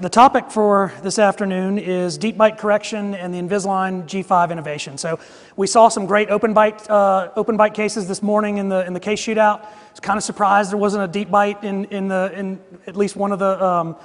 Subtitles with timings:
[0.00, 4.96] the topic for this afternoon is deep bite correction and the Invisalign G5 innovation.
[4.96, 5.18] So
[5.56, 8.92] we saw some great open bite, uh, open bite cases this morning in the, in
[8.92, 9.64] the case shootout.
[9.64, 12.96] I was kind of surprised there wasn't a deep bite in, in, the, in at
[12.96, 13.96] least one of the, um,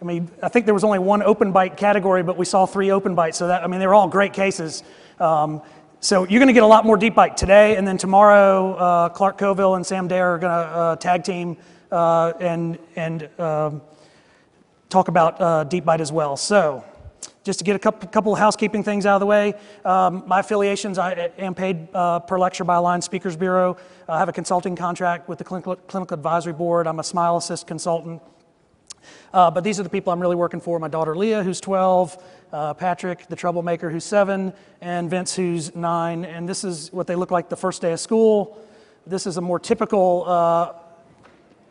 [0.00, 2.90] I mean, I think there was only one open bite category, but we saw three
[2.90, 3.36] open bites.
[3.36, 4.82] So that, I mean, they were all great cases.
[5.20, 5.60] Um,
[6.00, 9.08] so you're going to get a lot more deep bite today, and then tomorrow, uh,
[9.10, 11.58] Clark Colville and Sam Daher are going to uh, tag team
[11.92, 13.82] uh, and, and um,
[14.92, 16.36] talk about uh, bite as well.
[16.36, 16.84] So,
[17.44, 20.40] just to get a couple, couple of housekeeping things out of the way, um, my
[20.40, 23.78] affiliations, I am paid uh, per lecture by Alliance Speakers Bureau.
[24.06, 26.86] I have a consulting contract with the Clinical, Clinical Advisory Board.
[26.86, 28.22] I'm a Smile Assist consultant.
[29.32, 32.22] Uh, but these are the people I'm really working for my daughter Leah, who's 12,
[32.52, 36.24] uh, Patrick, the troublemaker, who's seven, and Vince, who's nine.
[36.26, 38.58] And this is what they look like the first day of school.
[39.06, 40.72] This is a more typical uh,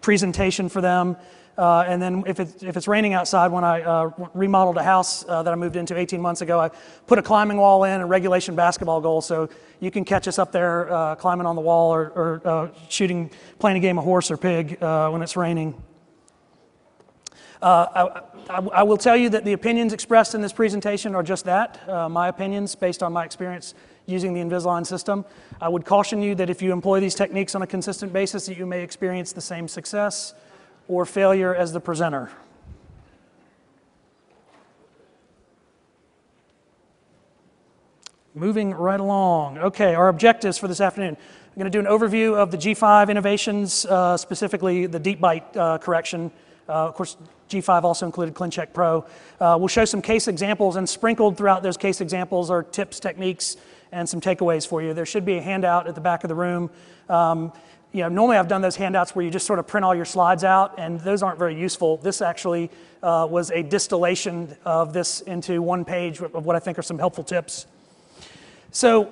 [0.02, 1.16] presentation for them.
[1.61, 5.23] Uh, and then if, it, if it's raining outside, when I uh, remodeled a house
[5.27, 6.69] uh, that I moved into 18 months ago, I
[7.05, 9.47] put a climbing wall in, a regulation basketball goal, so
[9.80, 13.30] you can catch us up there uh, climbing on the wall or, or uh, shooting,
[13.59, 15.80] playing a game of horse or pig uh, when it's raining.
[17.61, 21.45] I, I, I, will tell you that the opinions expressed in this presentation are just
[21.45, 23.75] that, my opinions based on my experience
[24.08, 25.25] using the Invisalign system.
[25.61, 28.58] I would caution you that if you employ these techniques on a consistent basis, that
[28.58, 30.33] you may experience the same success
[30.92, 32.30] or failure as the presenter.
[38.36, 39.58] Moving right along.
[39.58, 41.16] Okay, our objectives for this afternoon.
[41.16, 45.56] I'm going to do an overview of the G5 innovations, uh, specifically the deep bite
[45.56, 46.30] uh, correction.
[46.67, 47.16] Uh, of course,
[47.50, 49.05] G5 also included ClinCheck Pro.
[49.39, 53.55] Uh, we'll show some case examples, and sprinkled throughout those case examples are tips, techniques,
[53.94, 54.94] and some takeaways for you.
[54.94, 56.70] There should be a handout at the back of the room.
[57.09, 57.53] Um,
[57.94, 60.06] you know, normally I've done those handouts where you just sort of print all your
[60.06, 61.98] slides out, and those aren't very useful.
[61.98, 62.72] This actually
[63.03, 66.98] uh, was a distillation of this into one page of what I think are some
[66.98, 67.66] helpful tips.
[68.72, 69.11] So,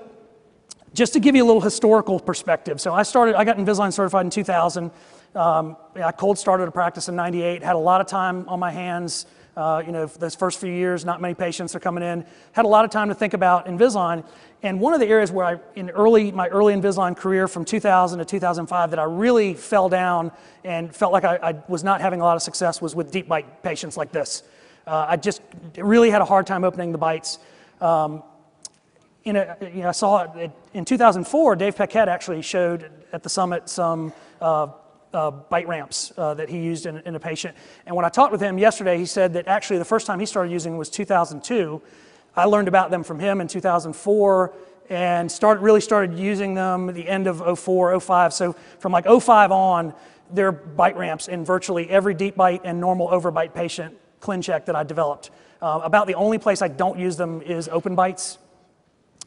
[0.94, 4.26] just to give you a little historical perspective, so I started, I got Invisalign certified
[4.26, 4.90] in 2000.
[5.36, 8.72] Um, I cold started a practice in 98, had a lot of time on my
[8.72, 9.26] hands.
[9.58, 12.26] Uh, you know, those first few years, not many patients are coming in.
[12.54, 14.24] Had a lot of time to think about Invisalign.
[14.64, 18.20] And one of the areas where I, in early, my early Invisalign career from 2000
[18.20, 20.32] to 2005, that I really fell down
[20.64, 23.28] and felt like I, I was not having a lot of success was with deep
[23.28, 24.44] bite patients like this.
[24.86, 25.42] Uh, I just
[25.78, 27.40] really had a hard time opening the bites.
[27.80, 28.24] Um,
[29.24, 33.30] in a, you know, I saw it in 2004, Dave Paquette actually showed at the
[33.30, 34.68] summit some uh,
[35.14, 37.56] uh, bite ramps uh, that he used in, in, a patient.
[37.86, 40.26] And when I talked with him yesterday, he said that actually the first time he
[40.26, 41.82] started using was 2002.
[42.36, 44.54] I learned about them from him in 2004
[44.90, 48.34] and started, really started using them the end of 04, 05.
[48.34, 49.94] So from like 05 on,
[50.32, 54.76] there are bite ramps in virtually every deep bite and normal overbite patient ClinCheck that
[54.76, 55.32] I developed.
[55.62, 58.38] Uh, about the only place I don't use them is open bites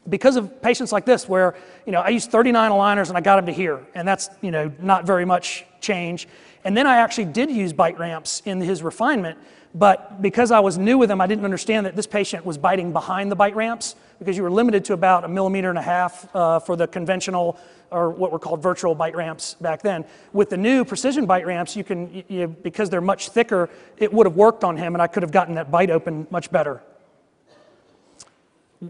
[0.09, 1.55] because of patients like this where
[1.85, 4.51] you know i used 39 aligners and i got them to here and that's you
[4.51, 6.27] know not very much change
[6.63, 9.37] and then i actually did use bite ramps in his refinement
[9.75, 12.93] but because I was new with them, I didn't understand that this patient was biting
[12.93, 16.33] behind the bite ramps because you were limited to about a millimeter and a half
[16.35, 17.57] uh, for the conventional
[17.89, 20.05] or what were called virtual bite ramps back then.
[20.31, 24.27] With the new precision bite ramps, you can, you, because they're much thicker, it would
[24.27, 26.81] have worked on him and I could have gotten that bite open much better.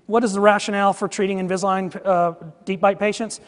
[0.07, 2.33] What is the rationale for treating Invisalign uh,
[2.65, 3.39] deep bite patients?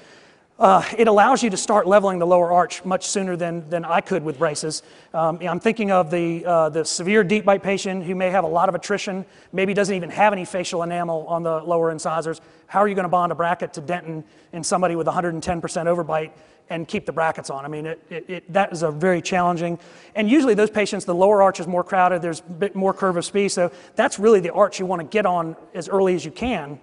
[0.59, 3.99] Uh, it allows you to start leveling the lower arch much sooner than, than I
[3.99, 4.83] could with braces.
[5.13, 8.47] Um, I'm thinking of the, uh, the severe deep bite patient who may have a
[8.47, 12.39] lot of attrition, maybe doesn't even have any facial enamel on the lower incisors.
[12.67, 14.23] How are you going to bond a bracket to dentin
[14.53, 16.31] in somebody with 110% overbite
[16.69, 17.65] and keep the brackets on?
[17.65, 19.79] I mean, it, it, it, that is a very challenging.
[20.15, 23.17] And usually those patients, the lower arch is more crowded, there's a bit more curve
[23.17, 23.49] of Spee.
[23.49, 26.79] so that's really the arch you want to get on as early as you can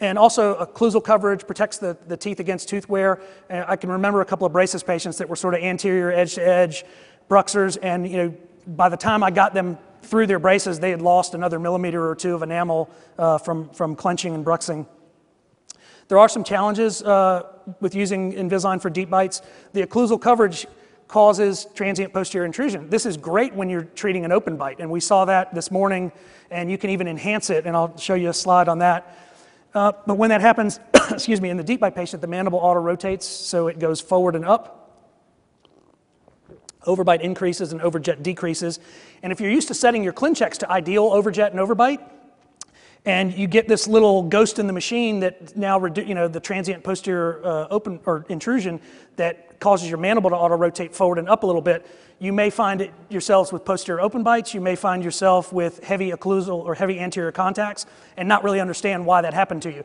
[0.00, 3.20] and also, occlusal coverage protects the, the teeth against tooth wear.
[3.50, 6.34] And I can remember a couple of braces patients that were sort of anterior edge
[6.34, 6.84] to edge
[7.28, 8.34] bruxers, and you know,
[8.66, 12.16] by the time I got them through their braces, they had lost another millimeter or
[12.16, 14.86] two of enamel uh, from, from clenching and bruxing.
[16.10, 17.44] There are some challenges uh,
[17.78, 19.42] with using Invisalign for deep bites.
[19.74, 20.66] The occlusal coverage
[21.06, 22.90] causes transient posterior intrusion.
[22.90, 26.10] This is great when you're treating an open bite, and we saw that this morning,
[26.50, 29.16] and you can even enhance it, and I'll show you a slide on that.
[29.72, 30.80] Uh, but when that happens,
[31.10, 34.34] excuse me, in the deep bite patient, the mandible auto rotates, so it goes forward
[34.34, 35.06] and up.
[36.86, 38.80] Overbite increases and overjet decreases.
[39.22, 42.00] And if you're used to setting your ClinChecks to ideal overjet and overbite,
[43.06, 46.40] And you get this little ghost in the machine that now, redu- you know, the
[46.40, 48.80] transient posterior uh, open or intrusion
[49.16, 51.86] that causes your mandible to auto rotate forward and up a little bit.
[52.18, 54.52] You may find it yourselves with posterior open bites.
[54.52, 57.86] You may find yourself with heavy occlusal or heavy anterior contacts
[58.16, 59.84] and not really understand why that happened to you.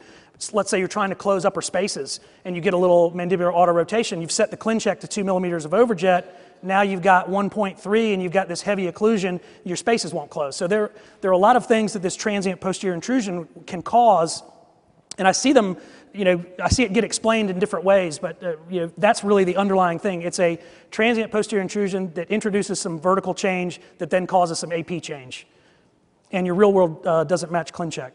[0.51, 3.71] Let's say you're trying to close upper spaces and you get a little mandibular auto
[3.71, 4.21] rotation.
[4.21, 6.25] You've set the ClinCheck to two millimeters of overjet
[6.65, 10.55] now you've got 1.3 and you've got this heavy occlusion, your spaces won't close.
[10.55, 10.91] So there,
[11.21, 14.43] there are a lot of things that this transient posterior intrusion can cause,
[15.17, 15.77] and I see them,
[16.13, 19.23] you know, I see it get explained in different ways, but uh, you know, that's
[19.23, 20.23] really the underlying thing.
[20.23, 20.59] It's a
[20.91, 25.45] transient posterior intrusion that introduces some vertical change that then causes some AP change.
[26.31, 28.11] And your real world uh, doesn't match ClinCheck.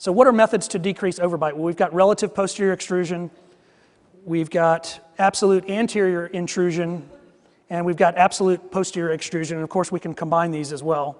[0.00, 1.54] So what are methods to decrease overbite?
[1.54, 3.32] Well, we've got relative posterior extrusion,
[4.24, 7.08] we've got absolute anterior intrusion,
[7.68, 9.56] and we've got absolute posterior extrusion.
[9.56, 11.16] And of course, we can combine these as well.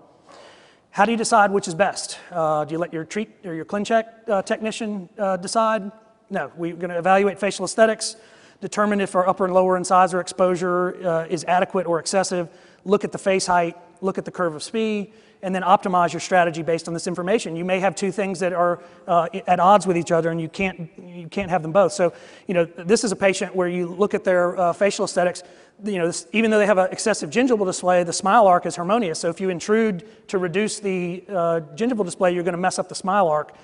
[0.91, 2.21] How do you decide which is best?
[2.31, 5.91] Uh, do you let your treat or your ClinCheck uh, technician uh, decide?
[6.31, 8.15] No, we're going to evaluate facial aesthetics,
[8.61, 12.49] determine if our upper and lower incisor exposure uh, is adequate or excessive,
[12.85, 16.21] look at the face height, look at the curve of Spee, and then optimize your
[16.21, 17.57] strategy based on this information.
[17.57, 20.49] You may have two things that are uh, at odds with each other and you
[20.49, 21.93] can't, you can't have them both.
[21.93, 22.13] So,
[22.47, 25.43] you know, this is a patient where you look at their uh, facial aesthetics,
[25.85, 28.75] you know, this, even though they have an excessive gingival display, the smile arc is
[28.75, 29.19] harmonious.
[29.21, 32.89] So if you intrude to reduce the uh, gingival display, you're going to mess up
[32.89, 33.55] the smile arc.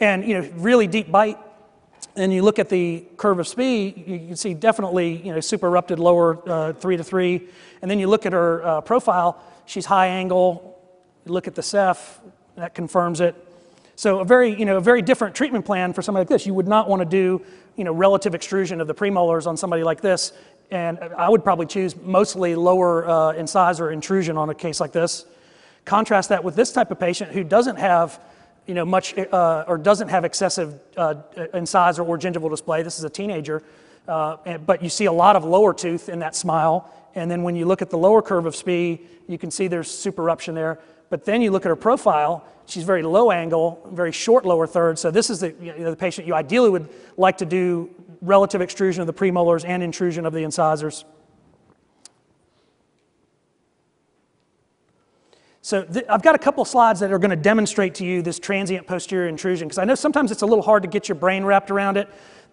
[0.00, 1.38] And, you know, really deep bite,
[2.14, 5.68] and you look at the curve of Spee, you can see definitely, you know, super
[5.68, 7.48] erupted lower uh, three to three.
[7.80, 10.71] And then you look at her uh, profile, she's high angle,
[11.24, 12.20] you look at the Ceph,
[12.56, 13.34] that confirms it.
[13.96, 16.46] So a very, you know, a very different treatment plan for somebody like this.
[16.46, 17.44] You would not want to do,
[17.76, 20.32] you know, relative extrusion of the premolars on somebody like this.
[20.70, 25.26] And I would probably choose mostly lower uh, incisor intrusion on a case like this.
[25.84, 28.18] Contrast that with this type of patient who doesn't have,
[28.66, 31.14] you know, much uh, or doesn't have excessive uh,
[31.52, 32.82] incisor or gingival display.
[32.82, 33.62] This is a teenager,
[34.08, 36.90] uh, but you see a lot of lower tooth in that smile.
[37.14, 39.88] And then when you look at the lower curve of Spee, you can see there's
[39.88, 40.78] supereruption there.
[41.12, 44.98] But then you look at her profile, she's very low angle, very short lower third.
[44.98, 46.88] So this is the, you know, the patient you ideally would
[47.18, 47.90] like to do
[48.22, 51.04] relative extrusion of the premolars and intrusion of the incisors.
[55.60, 58.86] So I've got a couple slides that are going to demonstrate to you this transient
[58.86, 61.70] posterior intrusion because I know sometimes it's a little hard to get your brain wrapped
[61.70, 62.08] around it.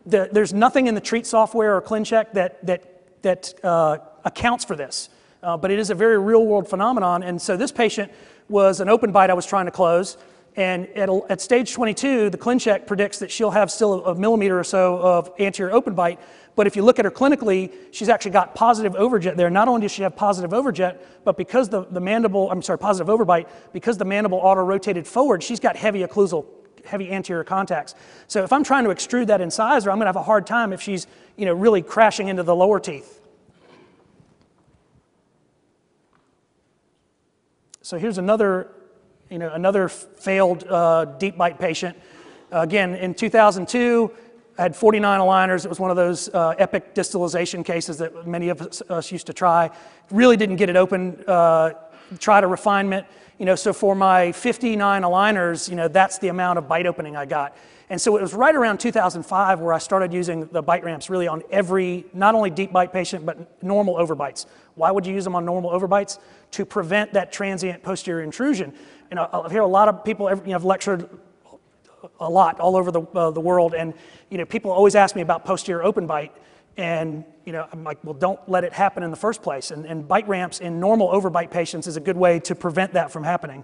[0.06, 4.76] The, there's nothing in the treat software or ClinCheck that, that, that uh, accounts for
[4.76, 5.08] this,
[5.44, 7.24] uh, but it is a very real world phenomenon.
[7.24, 8.12] And so this patient
[8.50, 10.18] was an open bite I was trying to close.
[10.56, 14.60] And at, at stage 22, the ClinCheck predicts that she'll have still a, a millimeter
[14.60, 16.20] or so of anterior open bite.
[16.56, 19.50] But if you look at her clinically, she's actually got positive overjet there.
[19.50, 23.08] Not only does she have positive overjet, but because the, the mandible, I'm sorry, positive
[23.08, 26.46] overbite, because the mandible auto rotated forward, she's got heavy occlusal,
[26.84, 27.96] heavy anterior contacts.
[28.28, 30.74] So if I'm trying to extrude that incisor, I'm going to have a hard time
[30.74, 31.08] if she's,
[31.38, 33.19] you know, really crashing into the lower teeth.
[37.90, 38.70] So here's another,
[39.32, 41.98] you know, another failed uh, deep bite patient.
[42.52, 44.12] Again, in 2002,
[44.60, 45.66] I had 49 aligners.
[45.66, 49.26] It was one of those uh, epic distalization cases that many of us, us, used
[49.26, 49.72] to try.
[50.12, 51.24] Really didn't get it open.
[51.26, 51.72] Uh,
[52.20, 53.08] tried a refinement.
[53.40, 57.16] You know, so for my 59 aligners, you know, that's the amount of bite opening
[57.16, 57.56] I got.
[57.90, 61.28] And so it was right around 2005 where I started using the bite ramps really
[61.28, 64.46] on every, not only deep bite patient, but normal overbites.
[64.76, 66.20] Why would you use them on normal overbites?
[66.52, 68.74] To prevent that transient posterior intrusion.
[69.10, 71.10] And I hear a lot of people, you know, I've lectured
[72.20, 73.94] a lot all over the, uh, the world, and
[74.30, 76.34] you know, people always ask me about posterior open bite,
[76.78, 79.72] and you know, I'm like, well, don't let it happen in the first place.
[79.72, 83.12] And, and bite ramps in normal overbite patients is a good way to prevent that
[83.12, 83.64] from happening.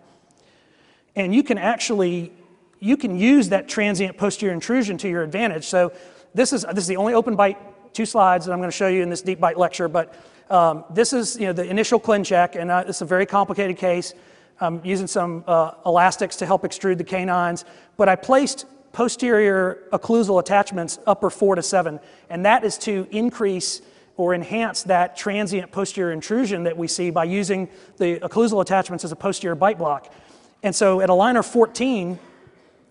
[1.15, 2.33] And you can actually
[2.79, 5.65] you can use that transient posterior intrusion to your advantage.
[5.65, 5.91] So
[6.33, 7.57] this is, this is the only open bite,
[7.93, 10.13] two slides that I'm going to show you in this deep bite lecture, but
[10.50, 14.13] um, this is you know, the initial ClinCheck, and uh, it's a very complicated case.
[14.59, 17.65] I'm using some uh, elastics to help extrude the canines,
[17.97, 18.65] but I placed
[18.96, 22.00] posterior occlusal attachments upper four to seven,
[22.30, 23.82] and that is to increase
[24.18, 29.12] or enhance that transient posterior intrusion that we see by using the occlusal attachments as
[29.12, 30.12] a posterior bite block.
[30.64, 32.18] And so at aligner 14,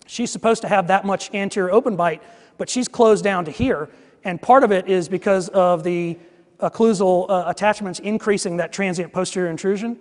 [0.05, 2.21] She's supposed to have that much anterior open bite,
[2.57, 3.89] but she's closed down to here.
[4.23, 6.17] And part of it is because of the
[6.59, 9.99] occlusal uh, attachments increasing that transient posterior intrusion.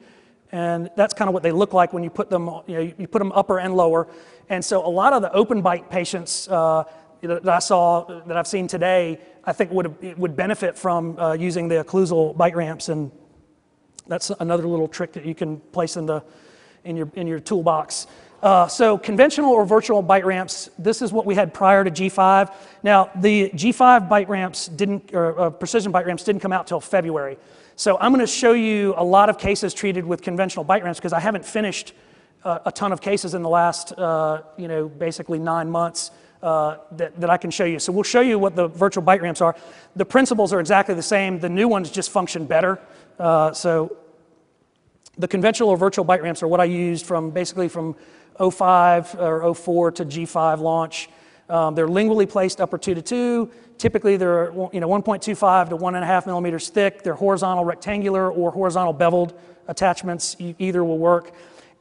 [0.53, 3.09] And that's kind of what they look like when you put them, you, know, you
[3.09, 4.07] put them upper and lower.
[4.49, 6.85] And so a lot of the open bite patients uh,
[7.23, 11.69] that I saw, that I've seen today, I think would, would benefit from uh, using
[11.69, 12.89] the occlusal bite ramps.
[12.89, 13.11] And
[14.07, 16.23] that's another little trick that you can place in, the,
[16.85, 18.07] in, your, in your toolbox.
[18.43, 22.53] Uh, so conventional or virtual bite ramps, this is what we had prior to G5.
[22.83, 26.81] Now, the G5 bite ramps didn't, or uh, precision bite ramps didn't come out till
[26.81, 27.39] February.
[27.77, 31.01] So I'm going to show you a lot of cases treated with conventional bite ramps
[31.01, 31.93] because I haven't finished
[32.45, 36.77] uh, a ton of cases in the last, uh, you know, basically nine months uh,
[36.93, 37.81] that, that I can show you.
[37.81, 39.57] So we'll show you what the virtual bite ramps are.
[39.97, 41.41] The principles are exactly the same.
[41.41, 42.79] The new ones just function better.
[43.19, 43.97] Uh, so
[45.19, 47.97] the conventional or virtual bite ramps are what I used from basically from
[48.39, 51.09] 05 or 04 to G5 launch.
[51.49, 53.51] Um, they're lingually placed upper two to two.
[53.79, 57.03] Typically, they're you know 1.25 to one and a half millimeters thick.
[57.03, 59.39] They're horizontal rectangular or horizontal beveled
[59.69, 60.37] attachments.
[60.39, 61.33] Either will work.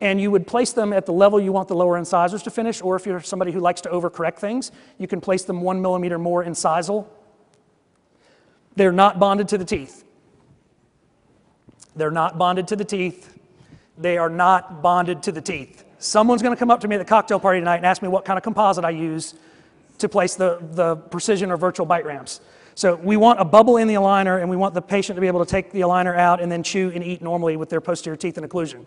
[0.01, 2.81] And you would place them at the level you want the lower incisors to finish,
[2.81, 6.19] or if you're somebody who likes to overcorrect things, you can place them one millimeter
[6.19, 7.07] more incisal.
[8.75, 10.03] They're not bonded to the teeth.
[11.95, 13.37] They're not bonded to the teeth.
[13.97, 15.85] They are not bonded to the teeth.
[15.99, 18.07] Someone's going to come up to me at the cocktail party tonight and ask me
[18.07, 19.35] what kind of composite I use
[20.03, 22.39] to place the, the precision or virtual bite ramps.
[22.75, 25.27] So we want a bubble in the aligner, and we want the patient to be
[25.27, 28.17] able to take the aligner out and then chew and eat normally with their posterior
[28.17, 28.85] teeth in occlusion.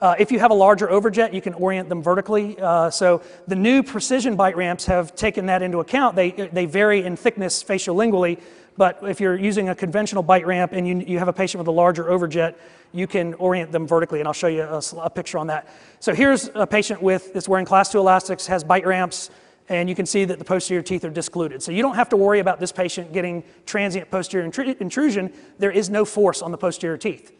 [0.00, 2.56] Uh, if you have a larger overjet, you can orient them vertically.
[2.60, 6.16] Uh, so the new precision bite ramps have taken that into account.
[6.16, 8.40] They, they vary in thickness faciolingually,
[8.76, 11.68] but if you're using a conventional bite ramp and you, you have a patient with
[11.68, 12.54] a larger overjet,
[12.92, 15.68] you can orient them vertically, and I'll show you a, a picture on that.
[16.00, 19.30] So here's a patient with that's wearing class two elastics, has bite ramps,
[19.68, 21.62] and you can see that the posterior teeth are discluded.
[21.62, 25.32] So you don't have to worry about this patient getting transient posterior intrusion.
[25.58, 27.32] There is no force on the posterior teeth.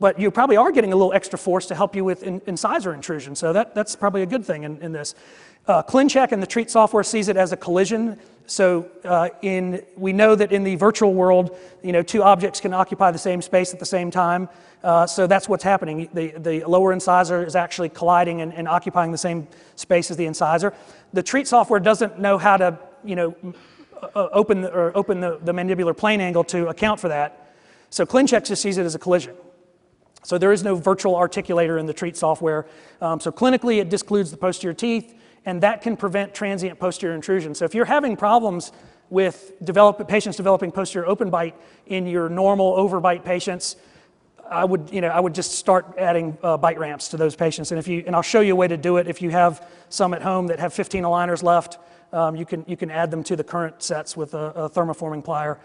[0.00, 2.92] But you probably are getting a little extra force to help you with in, incisor
[2.92, 3.36] intrusion.
[3.36, 5.14] So that, that's probably a good thing in, in this.
[5.68, 8.18] Uh, ClinCheck and the Treat software sees it as a collision.
[8.46, 12.74] So uh, in, we know that in the virtual world, you know, two objects can
[12.74, 14.48] occupy the same space at the same time.
[14.82, 16.08] Uh, so that's what's happening.
[16.12, 19.46] The, the lower incisor is actually colliding and, and, occupying the same
[19.76, 20.74] space as the incisor.
[21.12, 23.36] The Treat software doesn't know how to, you know,
[24.02, 27.54] uh, open, the, or open the, the mandibular plane angle to account for that.
[27.90, 29.36] So ClinCheck just sees it as a collision.
[30.24, 32.66] So there is no virtual articulator in the treat software.
[33.00, 37.54] Um, so clinically, it discludes the posterior teeth, and that can prevent transient posterior intrusion.
[37.54, 38.72] So if you're having problems
[39.10, 41.54] with develop, patients developing posterior open bite
[41.86, 43.76] in your normal overbite patients,
[44.48, 47.72] I would, you know, I would just start adding uh, bite ramps to those patients.
[47.72, 49.08] And if you, and I'll show you a way to do it.
[49.08, 51.78] If you have some at home that have 15 aligners left,
[52.12, 55.24] um, you can you can add them to the current sets with a, a thermoforming
[55.24, 55.58] plier.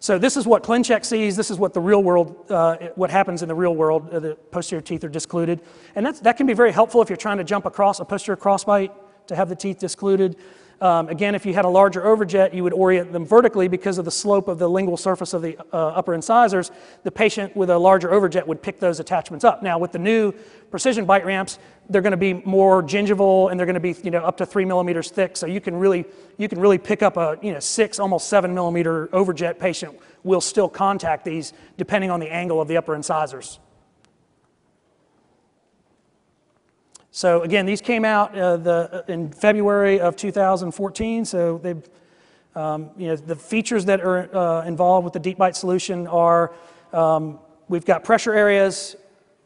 [0.00, 1.36] So this is what ClinCheck sees.
[1.36, 4.10] This is what the real world, uh, what happens in the real world.
[4.10, 5.60] Uh, the posterior teeth are discluded.
[5.94, 8.36] And that's, that can be very helpful if you're trying to jump across a posterior
[8.36, 8.90] crossbite
[9.26, 10.36] to have the teeth discluded.
[10.80, 14.04] Um, again, if you had a larger overjet, you would orient them vertically because of
[14.04, 16.70] the slope of the lingual surface of the uh, upper incisors.
[17.04, 19.62] The patient with a larger overjet would pick those attachments up.
[19.62, 20.32] Now, with the new
[20.70, 24.10] precision bite ramps, they're going to be more gingival and they're going to be you
[24.10, 25.36] know up to three millimeters thick.
[25.36, 26.04] So you can really
[26.38, 30.40] you can really pick up a you know six almost seven millimeter overjet patient will
[30.40, 33.58] still contact these depending on the angle of the upper incisors.
[37.16, 41.24] So again, these came out uh, the, in February of 2014.
[41.24, 41.76] So they,
[42.60, 46.52] um, you know, the features that are uh, involved with the deep bite solution are
[46.92, 48.96] um, we've got pressure areas,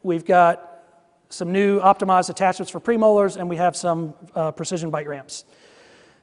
[0.02, 0.80] we've got
[1.28, 5.44] some new optimized attachments for premolars, and we have some uh, precision bite ramps.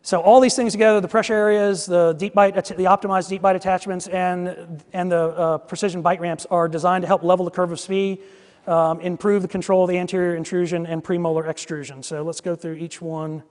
[0.01, 3.55] So all these things together, the pressure areas, the deep bite, the optimized deep bite
[3.55, 7.71] attachments, and, and the uh, precision bite ramps are designed to help level the curve
[7.71, 8.19] of Spee
[8.67, 12.03] um, improve the control of the anterior intrusion and premolar extrusion.
[12.03, 13.43] So let's go through each one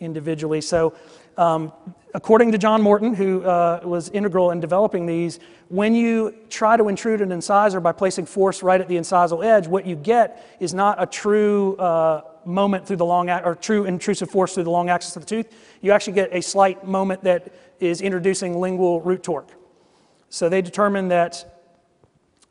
[0.00, 0.60] individually.
[0.60, 0.94] So
[1.36, 1.72] um,
[2.14, 5.38] according to John Morton, who uh, was integral in developing these,
[5.68, 9.66] when you try to intrude an incisor by placing force right at the incisal edge,
[9.66, 14.30] what you get is not a true uh, moment through the long, or true intrusive
[14.30, 15.54] force through the long axis of the tooth.
[15.80, 19.50] You actually get a slight moment that is introducing lingual root torque.
[20.28, 21.51] So they determined that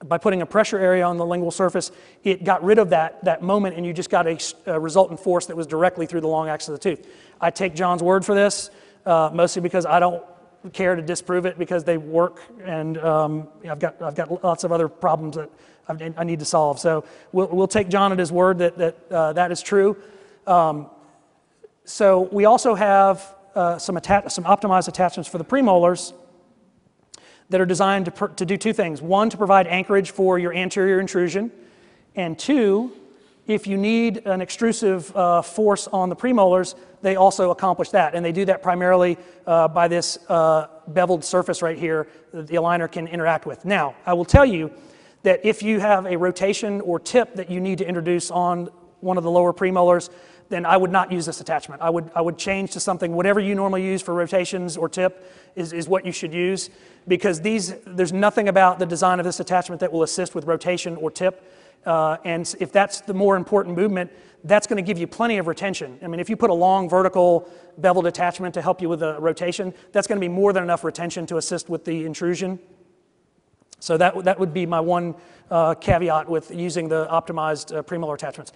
[0.04, 1.92] by putting a pressure area on the lingual surface,
[2.24, 5.46] it got rid of that, that moment and you just got a, a resultant force
[5.48, 7.08] that was directly through the long axis of the tooth.
[7.40, 8.70] I take John's word for this,
[9.06, 10.24] uh, mostly because I don't
[10.74, 14.72] care to disprove it because they work and um, I've, got, I've got lots of
[14.72, 15.50] other problems that
[15.88, 16.80] I need to solve.
[16.80, 19.98] So we'll, we'll take John at his word that that, uh, that is true.
[20.48, 20.90] Um,
[21.84, 26.14] so we also have uh, some, some optimized attachments for the premolars
[27.52, 29.02] that are designed to, to do two things.
[29.02, 31.52] One, to provide anchorage for your anterior intrusion,
[32.16, 32.94] and two,
[33.46, 38.16] if you need an extrusive uh, force on the premolars, they also accomplish that.
[38.16, 42.56] And they do that primarily uh, by this uh, beveled surface right here that the
[42.56, 43.66] aligner can interact with.
[43.66, 44.72] Now, I will tell you
[45.24, 48.70] that if you have a rotation or tip that you need to introduce on
[49.02, 50.10] one of the lower premolars,
[50.52, 51.82] then I would not use this attachment.
[51.82, 55.26] I would, I would change to something, whatever you normally use for rotations or tip
[55.56, 56.70] is, is what you should use
[57.08, 60.96] because these, there's nothing about the design of this attachment that will assist with rotation
[60.98, 61.52] or tip.
[61.86, 64.12] Uh, and if that's the more important movement,
[64.44, 65.98] that's going to give you plenty of retention.
[66.04, 69.20] I mean, if you put a long vertical beveled attachment to help you with the
[69.20, 72.60] rotation, that's going to be more than enough retention to assist with the intrusion.
[73.80, 75.16] So that, that would be my one
[75.50, 78.52] uh, caveat with using the optimized uh, premolar attachments.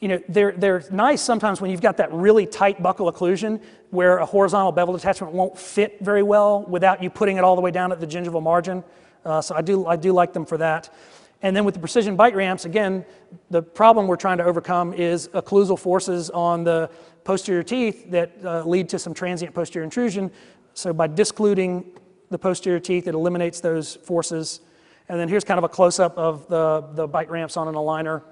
[0.00, 4.18] You know, they're, they're nice sometimes when you've got that really tight buccal occlusion where
[4.18, 7.72] a horizontal bevel attachment won't fit very well without you putting it all the way
[7.72, 8.84] down at the gingival margin.
[9.24, 10.94] Uh, so I do, I do like them for that.
[11.42, 13.04] And then with the precision bite ramps, again,
[13.50, 16.90] the problem we're trying to overcome is occlusal forces on the
[17.24, 20.30] posterior teeth that uh, lead to some transient posterior intrusion.
[20.74, 21.92] So by discluding
[22.30, 24.60] the posterior teeth, it eliminates those forces.
[25.08, 28.22] And then here's kind of a close-up of the, the bite ramps on an aligner.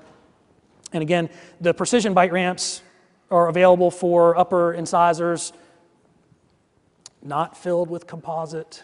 [0.92, 1.28] And again,
[1.60, 2.82] the precision bite ramps
[3.30, 5.52] are available for upper incisors,
[7.22, 8.82] not filled with composite.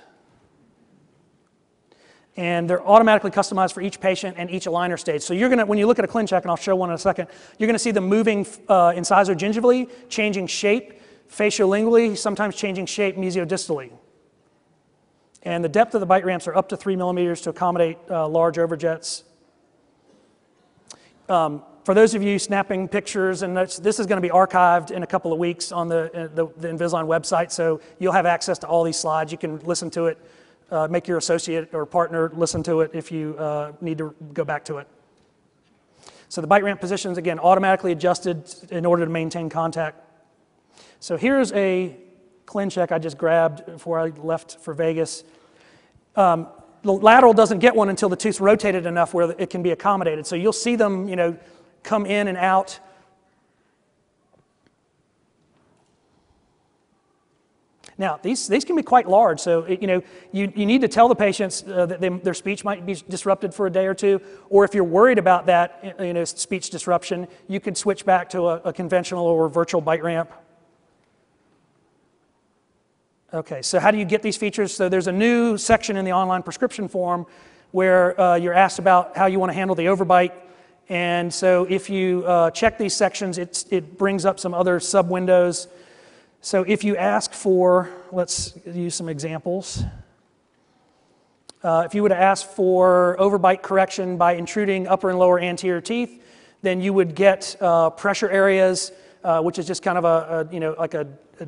[2.36, 5.22] And they're automatically customized for each patient and each aligner stage.
[5.22, 6.98] So you're gonna, when you look at a ClinCheck, and I'll show one in a
[6.98, 7.28] second,
[7.58, 13.92] you're gonna see them moving uh, incisor gingivally, changing shape, faciolingually, sometimes changing shape mesiodistally.
[15.42, 18.28] And the depth of the bite ramps are up to three millimeters to accommodate uh,
[18.28, 19.24] large overjets.
[21.28, 25.02] Um, for those of you snapping pictures, and this is going to be archived in
[25.02, 28.58] a couple of weeks on the, uh, the, the, Invisalign website, so you'll have access
[28.60, 29.32] to all these slides.
[29.32, 30.18] You can listen to it,
[30.70, 34.44] uh, make your associate or partner listen to it if you uh, need to go
[34.44, 34.86] back to it.
[36.28, 40.02] So the bite ramp positions, again, automatically adjusted in order to maintain contact.
[41.00, 41.96] So here's a
[42.46, 45.24] ClinCheck I just grabbed before I left for Vegas.
[46.14, 46.46] Um,
[46.82, 50.26] the lateral doesn't get one until the tooth's rotated enough where it can be accommodated.
[50.26, 51.36] So you'll see them, you know,
[51.82, 52.80] come in and out.
[57.98, 61.08] Now, these, these can be quite large, so you know you, you need to tell
[61.08, 64.20] the patients uh, that they, their speech might be disrupted for a day or two,
[64.48, 68.48] or if you're worried about that you know, speech disruption, you can switch back to
[68.48, 70.32] a, a conventional or virtual bite ramp.
[73.34, 74.74] Okay, so how do you get these features?
[74.74, 77.24] So there's a new section in the online prescription form
[77.70, 80.32] where uh, you're asked about how you want to handle the overbite.
[80.88, 85.68] And so if you uh, check these sections, it brings up some other sub windows.
[86.40, 89.84] So if you ask for, let's use some examples.
[91.62, 96.22] Uh, if you would ask for overbite correction by intruding upper and lower anterior teeth,
[96.60, 98.92] then you would get uh, pressure areas,
[99.22, 101.06] uh, which is just kind of a, a you know, like a,
[101.40, 101.46] a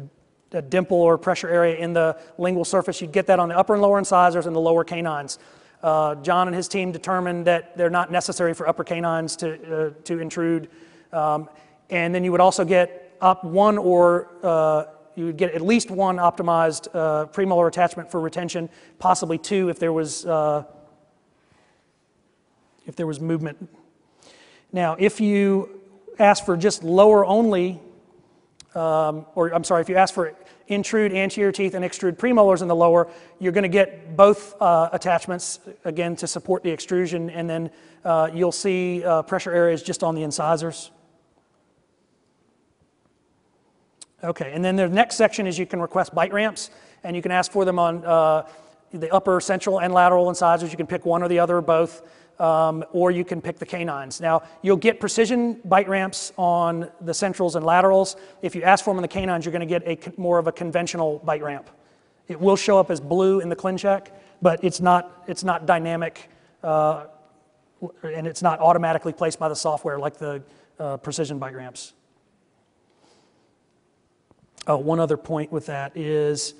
[0.55, 3.01] a dimple or pressure area in the lingual surface.
[3.01, 5.38] You'd get that on the upper and lower incisors and the lower canines.
[5.85, 9.90] Uh, John and his team determined that they're not necessary for upper canines to, uh,
[10.05, 10.70] to intrude.
[11.12, 11.51] Um,
[11.90, 15.90] and then you would also get up one or uh, you would get at least
[15.90, 20.64] one optimized uh, premolar attachment for retention, possibly two if there was, uh,
[22.87, 23.68] if there was movement.
[24.73, 25.83] Now, if you
[26.18, 27.79] ask for just lower only
[28.75, 30.35] um, or I'm sorry, if you ask for
[30.68, 34.88] intrude anterior teeth and extrude premolars in the lower, you're going to get both uh,
[34.92, 37.70] attachments, again, to support the extrusion, and then
[38.05, 40.90] uh, you'll see uh, pressure areas just on the incisors.
[44.22, 46.70] Okay, and then the next section is you can request bite ramps,
[47.03, 48.46] and you can ask for them on uh,
[48.90, 50.70] the upper central and lateral incisors.
[50.70, 52.03] You can pick one or the other or both
[52.38, 54.20] um, or you can pick the canines.
[54.20, 58.16] Now, you'll get precision bite ramps on the centrals and laterals.
[58.42, 60.47] If you ask for them on the canines, you're going to get a more of
[60.47, 61.70] a conventional bite ramp.
[62.29, 64.09] It will show up as blue in the ClinCheck,
[64.40, 66.31] but it's not, it's not dynamic
[66.62, 67.07] uh,
[68.03, 70.42] and it's not automatically placed by the software like the
[70.79, 71.92] uh, precision bite ramps.
[74.66, 76.55] Oh, one other point with that is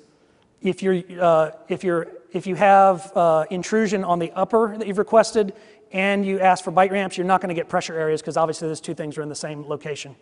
[0.61, 4.97] if, you're, uh, if, you're, if you have uh, intrusion on the upper that you've
[4.97, 5.53] requested
[5.93, 8.67] and you ask for bite ramps, you're not going to get pressure areas because obviously
[8.67, 10.17] those two things are in the same location.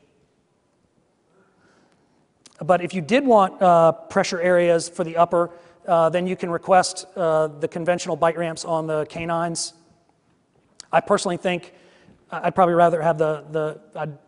[2.62, 5.49] But if you did want uh, pressure areas for the upper,
[5.88, 9.73] uh, then you can request uh, the conventional bite ramps on the canines.
[10.91, 11.73] I personally think
[12.30, 14.23] I'd probably rather have the, the I'd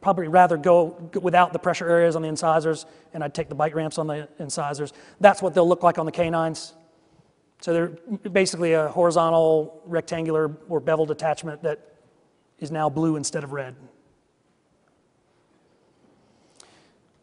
[0.00, 3.76] probably rather go without the pressure areas on the incisors and I'd take the bite
[3.76, 4.92] ramps on the incisors.
[5.20, 6.74] That's what they'll look like on the canines.
[7.60, 7.88] So they're
[8.30, 11.78] basically a horizontal, rectangular, or beveled attachment that
[12.58, 13.74] is now blue instead of red.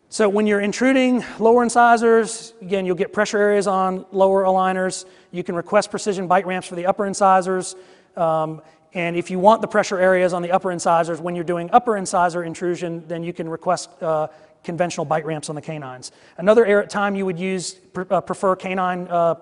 [0.10, 5.06] So when you're intruding lower incisors, again, you'll get pressure areas on lower aligners.
[5.32, 7.76] You can request precision bite ramps for the upper incisors.
[8.16, 8.62] Um,
[8.94, 11.98] And if you want the pressure areas on the upper incisors, when you're doing upper
[11.98, 14.28] incisor intrusion, then you can request uh,
[14.64, 16.12] conventional bite ramps on the canines.
[16.38, 17.76] Another time you would use,
[18.10, 19.36] uh, prefer canine uh,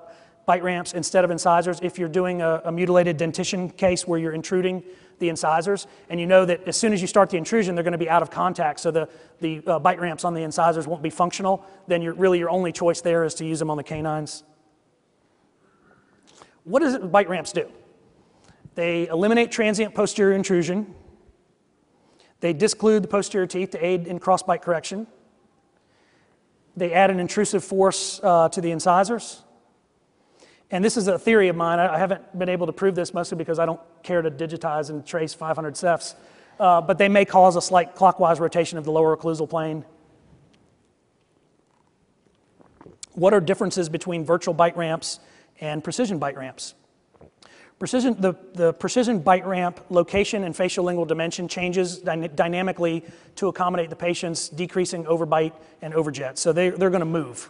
[0.46, 4.34] bite ramps instead of incisors if you're doing a, a mutilated dentition case where you're
[4.34, 4.84] intruding
[5.20, 7.94] the incisors, and you know that as soon as you start the intrusion, they're going
[7.94, 9.08] to be out of contact, so the,
[9.40, 12.72] the uh, bite ramps on the incisors won't be functional, then you're, really your only
[12.72, 14.44] choice there is to use them on the canines.
[16.66, 17.72] What does it, bite ramps do?
[18.74, 20.94] They eliminate transient posterior intrusion.
[22.42, 25.08] They disclude the posterior teeth to aid in crossbite correction.
[26.76, 29.45] They add an intrusive force uh, to the incisors.
[30.72, 31.80] And this is a theory of mine.
[31.80, 35.06] I haven't been able to prove this mostly because I don't care to digitize and
[35.06, 36.16] trace 500 cephs.
[36.60, 39.86] Uh, but they may cause a slight clockwise rotation of the lower occlusal plane.
[43.14, 45.20] What are differences between virtual bite ramps
[45.60, 46.74] and precision bite ramps?
[47.78, 53.04] Precision, the, the precision bite ramp location and facial lingual dimension changes dyna- dynamically
[53.36, 56.38] to accommodate the patient's decreasing overbite and overjet.
[56.38, 57.50] So they, they're going to move.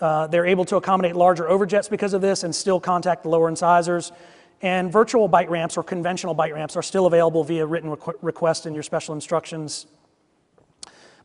[0.00, 3.48] Uh, they're able to accommodate larger overjets because of this and still contact the lower
[3.48, 4.12] incisors.
[4.60, 8.66] And virtual bite ramps or conventional bite ramps are still available via written requ- request
[8.66, 9.86] in your special instructions.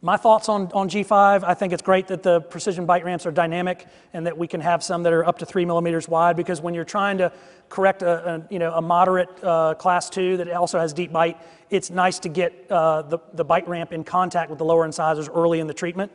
[0.06, 3.32] My thoughts on, on G5, I think it's great that the precision bite ramps are
[3.32, 6.60] dynamic and that we can have some that are up to three millimeters wide because
[6.60, 7.32] when you're trying to
[7.70, 11.40] correct a, a you know, a moderate uh, class two that also has deep bite,
[11.70, 15.30] it's nice to get uh, the, the bite ramp in contact with the lower incisors
[15.30, 16.12] early in the treatment.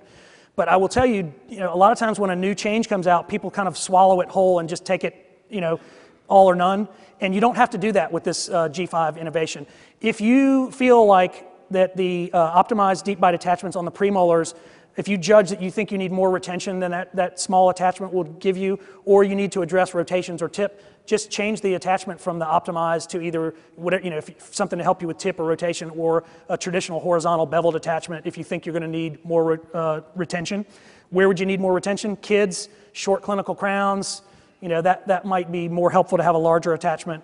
[0.58, 2.88] But I will tell you, you know, a lot of times when a new change
[2.88, 5.14] comes out, people kind of swallow it whole and just take it,
[5.48, 5.78] you know,
[6.26, 6.88] all or none.
[7.20, 9.68] And you don't have to do that with this uh, G5 innovation.
[10.00, 14.54] If you feel like that the uh, optimized deep bite attachments on the premolars,
[14.98, 18.12] if you judge that you think you need more retention than that, that small attachment
[18.12, 22.20] will give you, or you need to address rotations or tip, just change the attachment
[22.20, 25.38] from the optimized to either whatever, you know, if, something to help you with tip
[25.38, 29.24] or rotation, or a traditional horizontal beveled attachment if you think you're going to need
[29.24, 30.66] more uh, retention.
[31.10, 32.16] Where would you need more retention?
[32.16, 34.22] Kids, short clinical crowns,
[34.60, 37.22] you know, that, that might be more helpful to have a larger attachment.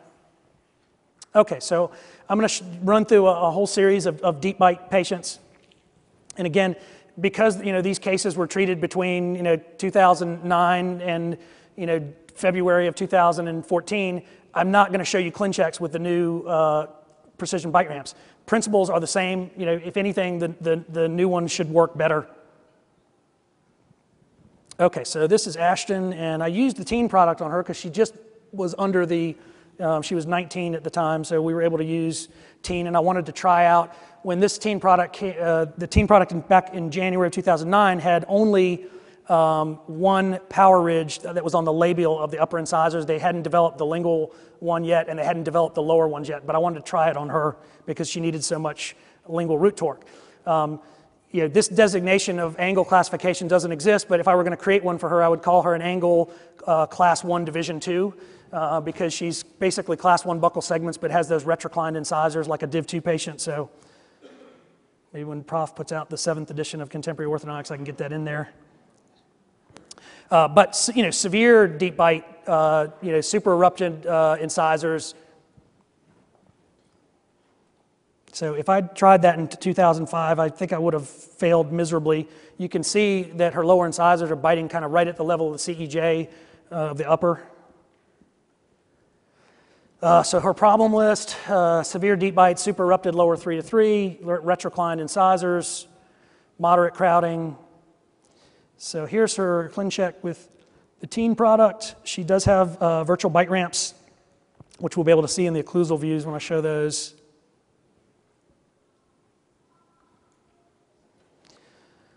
[1.35, 1.91] Okay, so
[2.29, 5.41] I'm going to run through a, a whole series of, of deep bite patients.
[6.37, 6.77] And again,
[7.21, 11.39] because you know these cases were treated between you know 2009 and
[11.77, 14.23] you know February of 2014,
[14.55, 16.87] I'm not going to show you ClinChecks with the new uh,
[17.39, 18.15] precision bite ramps.
[18.47, 19.51] Principles are the same.
[19.57, 22.27] You know, if anything, the, the, the new one should work better.
[24.79, 27.91] Okay, so this is Ashton, and I used the teen product on her because she
[27.91, 28.15] just
[28.51, 29.37] was under the,
[29.79, 32.29] um, she was 19 at the time, so we were able to use
[32.63, 36.49] teen, and I wanted to try out when this teen product, uh, the teen product
[36.49, 38.87] back in January of 2009 had only
[39.29, 43.05] um, one power ridge that was on the labial of the upper incisors.
[43.05, 46.47] They hadn't developed the lingual one yet, and they hadn't developed the lower ones yet,
[46.47, 48.97] but I wanted to try it on her because she needed so much
[49.29, 50.05] lingual root torque.
[50.47, 50.81] Um,
[51.31, 54.63] you know, this designation of angle classification doesn't exist, but if I were going to
[54.63, 56.31] create one for her, I would call her an angle
[56.67, 58.15] uh, class 1 division 2
[58.53, 62.67] uh, because she's basically class 1 buccal segments but has those retroclined incisors like a
[62.67, 63.41] div 2 patient.
[63.41, 63.69] So
[65.15, 68.13] maybe when Proffit puts out the seventh edition of Contemporary Orthodontics, I can get that
[68.13, 68.51] in there.
[70.31, 75.15] Uh, but you know, severe deep bite, uh, you know, super erupted uh, incisors,
[78.35, 82.29] So if I tried that in 2005, I think I would have failed miserably.
[82.59, 85.55] You can see that her lower incisors are biting kind of right at the level
[85.55, 86.29] of the CEJ
[86.73, 87.43] uh, of the upper.
[90.05, 94.19] Uh, so her problem list, uh, severe deep bite, super erupted lower 3 to 3,
[94.23, 95.89] retroclined incisors,
[96.59, 97.57] moderate crowding.
[98.77, 100.51] So here's her ClinCheck with
[101.01, 101.95] the teen product.
[102.05, 103.95] She does have uh, virtual bite ramps,
[104.79, 107.15] which we'll be able to see in the occlusal views when I show those.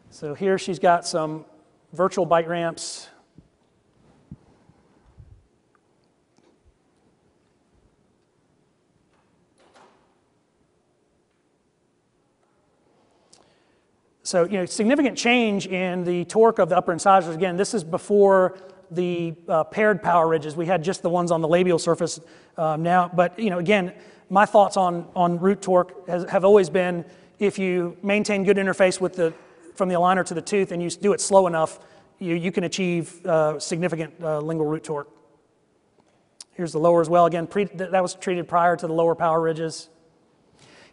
[0.10, 1.46] So here she's got some
[1.94, 3.08] virtual bite ramps.
[14.28, 17.34] So, you know, significant change in the torque of the upper incisors.
[17.34, 18.58] Again, this is before
[18.92, 20.54] the uh, paired power ridges.
[20.54, 22.20] We had just the ones on the labial surface
[22.58, 23.08] um, now.
[23.08, 23.94] But, you know, again,
[24.30, 27.06] my thoughts on, on root torque has, have always been
[27.40, 29.34] if you maintain good interface with the
[29.76, 31.80] from the aligner to the tooth and you do it slow enough,
[32.20, 35.10] you, you can achieve uh, significant uh, lingual root torque.
[36.52, 37.28] Here's the lower as well.
[37.28, 39.88] Again, pre, that was treated prior to the lower power ridges.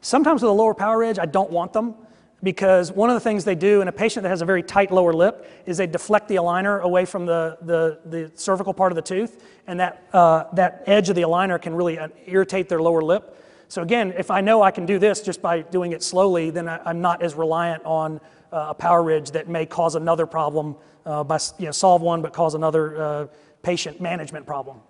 [0.03, 1.97] Sometimes with a lower power ridge, I don't want them
[2.45, 4.93] because one of the things they do in a patient that has a very tight
[4.93, 8.97] lower lip is they deflect the aligner away from the, the, the cervical part of
[8.97, 12.83] the tooth, and that, uh, that edge of the aligner can really uh, irritate their
[12.83, 13.41] lower lip.
[13.69, 16.69] So again, if I know I can do this just by doing it slowly, then
[16.69, 18.21] I, I'm not as reliant on
[18.53, 20.77] uh, a power ridge that may cause another problem
[21.07, 23.27] uh, by you know, solve one but cause another uh,
[23.63, 24.81] patient management problem.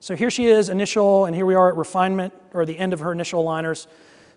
[0.00, 2.98] So here she is, initial, and here we are at refinement, or the end of
[3.00, 3.86] her initial aligners.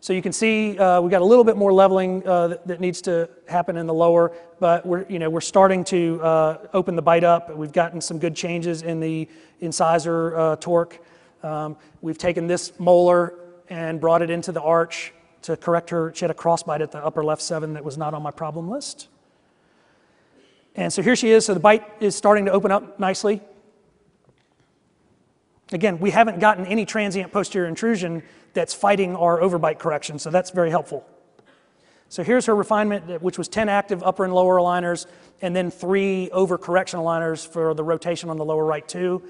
[0.06, 2.80] So you can see uh, we've got a little bit more leveling uh, that, that,
[2.80, 6.96] needs to happen in the lower, but we're, you know, we're starting to uh, open
[6.96, 7.50] the bite up.
[7.50, 9.28] We've gotten some good changes in the
[9.62, 11.00] incisor uh, torque.
[11.42, 13.34] Um, we've taken this molar
[13.68, 16.14] and brought it into the arch to correct her.
[16.14, 18.70] She had a crossbite at the upper left seven that was not on my problem
[18.70, 19.08] list.
[20.76, 21.48] And so here she is.
[21.48, 23.42] So the bite is starting to open up nicely.
[25.72, 28.22] Again, we haven't gotten any transient posterior intrusion
[28.56, 31.06] that's fighting our overbite correction, so that's very helpful.
[32.10, 35.06] So here's her refinement, which was 10 active upper and lower aligners,
[35.42, 39.22] and then three overcorrection aligners for the rotation on the lower right too.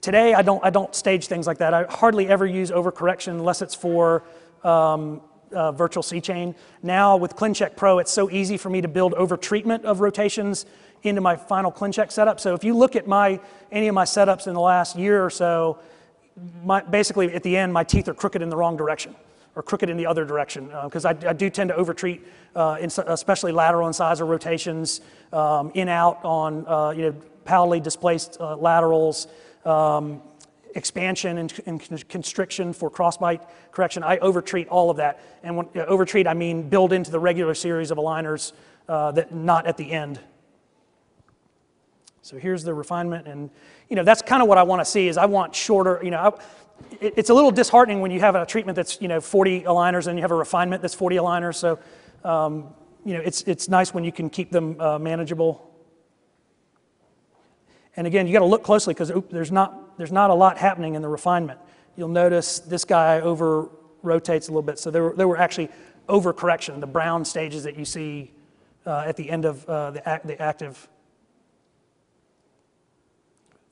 [0.00, 1.72] Today, I don't, I don't stage things like that.
[1.72, 4.24] I hardly ever use overcorrection unless it's for
[4.62, 6.54] um, uh, virtual C-chain.
[6.82, 10.66] Now with ClinCheck Pro, it's so easy for me to build over treatment of rotations
[11.02, 12.40] into my final ClinCheck setup.
[12.40, 15.30] So if you look at my, any of my setups in the last year or
[15.30, 15.78] so,
[16.62, 19.14] my, basically at the end, my teeth are crooked in the wrong direction
[19.56, 22.76] or crooked in the other direction because uh, I, I, do tend to overtreat, uh,
[22.80, 25.00] in, especially lateral incisor rotations,
[25.32, 29.28] um, in out on uh, you know palatal displaced uh, laterals,
[29.64, 30.22] um,
[30.74, 34.02] expansion and, and, constriction for crossbite correction.
[34.02, 37.54] I overtreat all of that, and when uh, overtreat I mean build into the regular
[37.54, 38.52] series of aligners
[38.88, 40.20] uh, that not at the end.
[42.22, 43.50] So here's the refinement, and
[43.88, 45.08] you know that's kind of what I want to see.
[45.08, 46.00] Is I want shorter.
[46.02, 46.28] You know, I,
[47.00, 50.06] it, it's a little disheartening when you have a treatment that's you know 40 aligners
[50.06, 51.56] and you have a refinement that's 40 aligners.
[51.56, 51.78] So
[52.24, 55.70] um, you know it's it's nice when you can keep them uh, manageable.
[57.96, 60.94] And again, you got to look closely because there's not there's not a lot happening
[60.94, 61.60] in the refinement.
[61.96, 63.68] You'll notice this guy over
[64.02, 64.78] rotates a little bit.
[64.78, 65.70] So there were, there were actually
[66.08, 68.32] overcorrection, the brown stages that you see
[68.86, 70.88] uh, at the end of uh, the, the active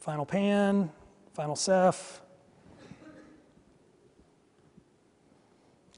[0.02, 0.90] Final pan,
[1.32, 2.20] final ceph.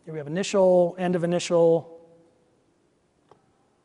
[0.04, 2.06] Here we have initial, end of initial,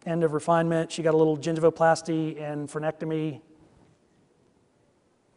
[0.06, 0.92] end of refinement.
[0.92, 3.40] She got a little gingivoplasty and frenectomy.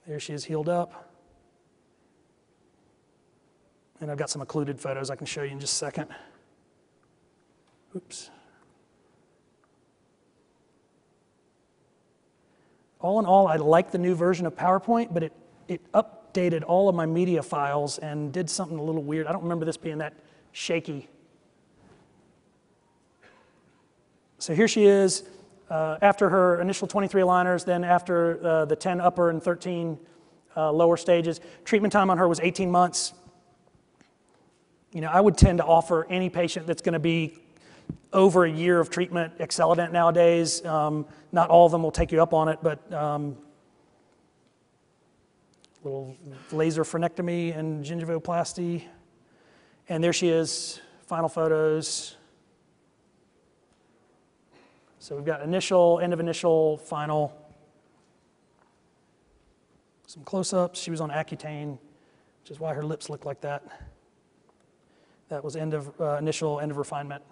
[0.04, 1.12] There she is healed up.
[4.00, 6.08] And I've got some occluded photos I can show you in just a second.
[7.94, 8.30] Oops.
[13.02, 15.32] All in all, I like the new version of PowerPoint, but it,
[15.68, 19.26] it updated all of my media files and did something a little weird.
[19.26, 20.14] I don't remember this being that
[20.52, 21.08] shaky.
[24.38, 25.24] So here she is
[25.70, 29.98] uh, after her initial 23 aligners, then after uh, the 10 upper and 13
[30.56, 31.40] uh, lower stages.
[31.64, 33.14] Treatment time on her was 18 months.
[34.92, 37.38] You know, I would tend to offer any patient that's going to be
[38.12, 40.64] over a year of treatment AcceleDent nowadays.
[40.64, 43.36] Um, not all of them will take you up on it, but um,
[45.84, 46.16] little
[46.52, 48.84] laser frenectomy and gingivoplasty.
[49.88, 52.16] And there she is, final photos.
[54.98, 57.36] So we've got initial, end of initial, final.
[60.06, 60.80] Some close ups.
[60.80, 61.78] She was on Accutane,
[62.42, 63.64] which is why her lips look like that.
[65.28, 67.24] That was end of uh, initial, end of refinement.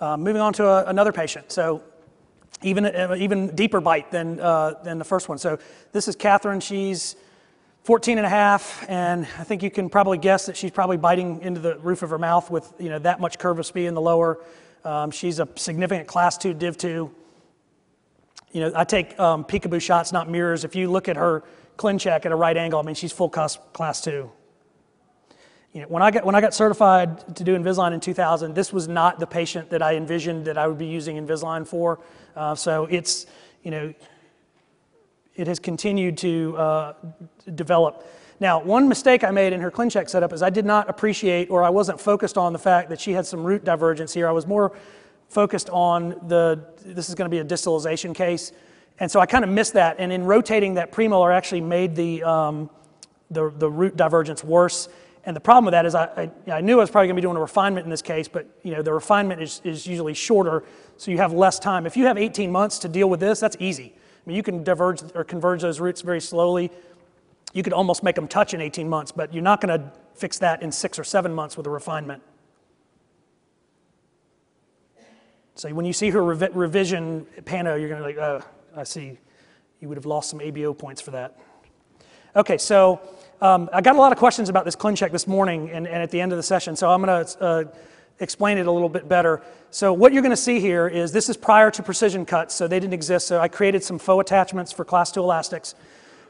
[0.00, 1.52] Uh, moving on to a, another patient.
[1.52, 1.82] So
[2.62, 5.36] even, uh, even deeper bite than, uh, than the first one.
[5.36, 5.58] So
[5.92, 6.60] this is Catherine.
[6.60, 7.16] She's
[7.84, 11.42] 14 and a half, and I think you can probably guess that she's probably biting
[11.42, 13.94] into the roof of her mouth with you know, that much curve of Spee in
[13.94, 14.38] the lower.
[14.84, 17.10] Um, she's a significant class 2 div 2.
[18.52, 20.64] You know, I take um, peekaboo shots, not mirrors.
[20.64, 21.44] If you look at her
[21.76, 24.30] ClinCheck at a right angle, I mean, she's full class, class 2
[25.72, 28.72] you know, when I got when I got certified to do Invisalign in 2000, this
[28.72, 32.00] was not the patient that I envisioned that I would be using Invisalign for.
[32.34, 33.26] Uh, so it's
[33.62, 33.94] you know,
[35.36, 36.92] it has continued to uh,
[37.54, 38.06] develop.
[38.40, 41.62] Now, one mistake I made in her ClinCheck setup is I did not appreciate or
[41.62, 44.26] I wasn't focused on the fact that she had some root divergence here.
[44.26, 44.72] I was more
[45.28, 48.50] focused on the this is going to be a distalization case,
[48.98, 49.96] and so I kind of missed that.
[50.00, 52.70] And in rotating that premolar, actually made the um,
[53.30, 54.88] the, the root divergence worse
[55.24, 57.20] And the problem with that is I, I, I knew I was probably going to
[57.20, 60.14] be doing a refinement in this case, but you know the refinement is, is usually
[60.14, 60.64] shorter,
[60.96, 61.86] so you have less time.
[61.86, 63.92] If you have 18 months to deal with this, that's easy.
[63.94, 66.70] I mean, you can diverge or converge those roots very slowly.
[67.52, 70.38] You could almost make them touch in 18 months, but you're not going to fix
[70.38, 72.22] that in six or seven months with a refinement.
[75.54, 78.42] So when you see her revi- revision pano, you're going to be like, oh,
[78.74, 79.18] I see.
[79.80, 81.38] You would have lost some ABO points for that.
[82.36, 83.00] Okay, so
[83.40, 86.12] um, I got a lot of questions about this ClinCheck this morning and, and at
[86.12, 87.64] the end of the session, so I'm going to uh,
[88.20, 89.42] explain it a little bit better.
[89.72, 92.68] So what you're going to see here is this is prior to precision cuts, so
[92.68, 93.26] they didn't exist.
[93.26, 95.74] So I created some faux attachments for class 2 elastics.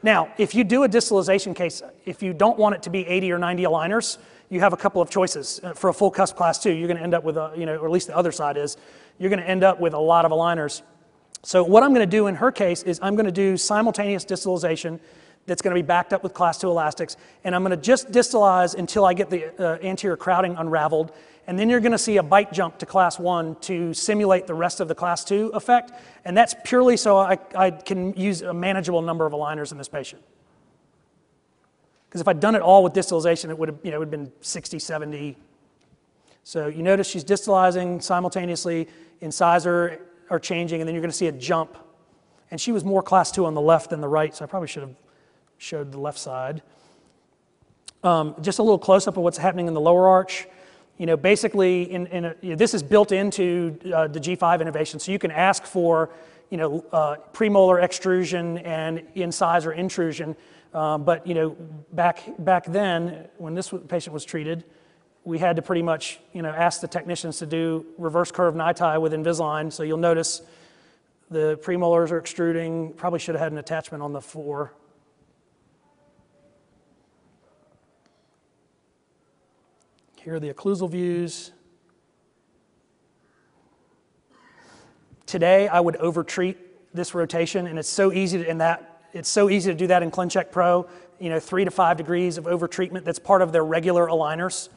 [0.01, 3.33] Now, if you do a distalization case, if you don't want it to be 80
[3.33, 4.17] or 90 aligners,
[4.49, 5.59] you have a couple of choices.
[5.61, 7.67] Uh, For a full cusp class 2, you're going to end up with, a, you
[7.67, 8.75] know, or at least the other side is,
[9.19, 10.81] you're going to end up with a lot of aligners.
[11.43, 14.25] So what I'm going to do in her case is I'm going to do simultaneous
[14.25, 14.99] distalization
[15.45, 18.11] that's going to be backed up with class 2 elastics, and I'm going to just
[18.11, 21.11] distalize until I get the uh, anterior crowding unraveled,
[21.47, 24.53] and then you're going to see a bite jump to class 1 to simulate the
[24.53, 25.91] rest of the class 2 effect,
[26.25, 29.89] and that's purely so I, I can use a manageable number of aligners in this
[29.89, 30.21] patient.
[32.07, 34.11] Because if I'd done it all with distalization, it would have, you know, would have
[34.11, 35.37] been 60, 70.
[36.43, 38.89] So you notice she's distalizing simultaneously,
[39.21, 41.77] incisor are changing, and then you're going to see a jump.
[42.51, 44.67] And she was more class 2 on the left than the right, so I probably
[44.67, 44.95] should have
[45.61, 46.63] showed the left side.
[48.03, 50.47] Um, just a little close up of what's happening in the lower arch.
[50.97, 54.61] You know, basically, in, in a, you know, this is built into uh, the G5
[54.61, 56.09] innovation, so you can ask for,
[56.49, 60.35] you know, uh, premolar extrusion and incisor intrusion.
[60.73, 61.55] Um, but you know,
[61.93, 64.63] back back then, when this patient was treated,
[65.23, 68.99] we had to pretty much, you know, ask the technicians to do reverse curve NiTi
[68.99, 69.71] with Invisalign.
[69.71, 70.41] So you'll notice
[71.29, 72.93] the premolars are extruding.
[72.93, 74.73] Probably should have had an attachment on the four.
[80.23, 81.51] Here are the occlusal views.
[85.25, 86.59] Today, I would overtreat
[86.93, 90.03] this rotation, and it's so easy to, in that it's so easy to do that
[90.03, 90.87] in ClinCheck Pro.
[91.19, 93.03] You know, three to five degrees of overtreatment.
[93.03, 94.69] That's part of their regular aligners.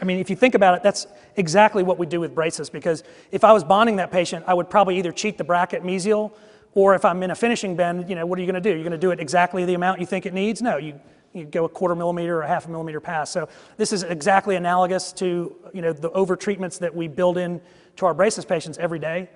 [0.00, 2.70] I mean, if you think about it, that's exactly what we do with braces.
[2.70, 6.32] Because if I was bonding that patient, I would probably either cheat the bracket mesial,
[6.72, 8.74] or if I'm in a finishing bend, you know, what are you going to do?
[8.74, 10.62] You're going to do it exactly the amount you think it needs?
[10.62, 10.98] No, you
[11.34, 13.32] you go a quarter millimeter or a half a millimeter past.
[13.32, 17.60] So this is exactly analogous to you know the over treatments that we build in
[17.96, 19.28] to our braces patients every day,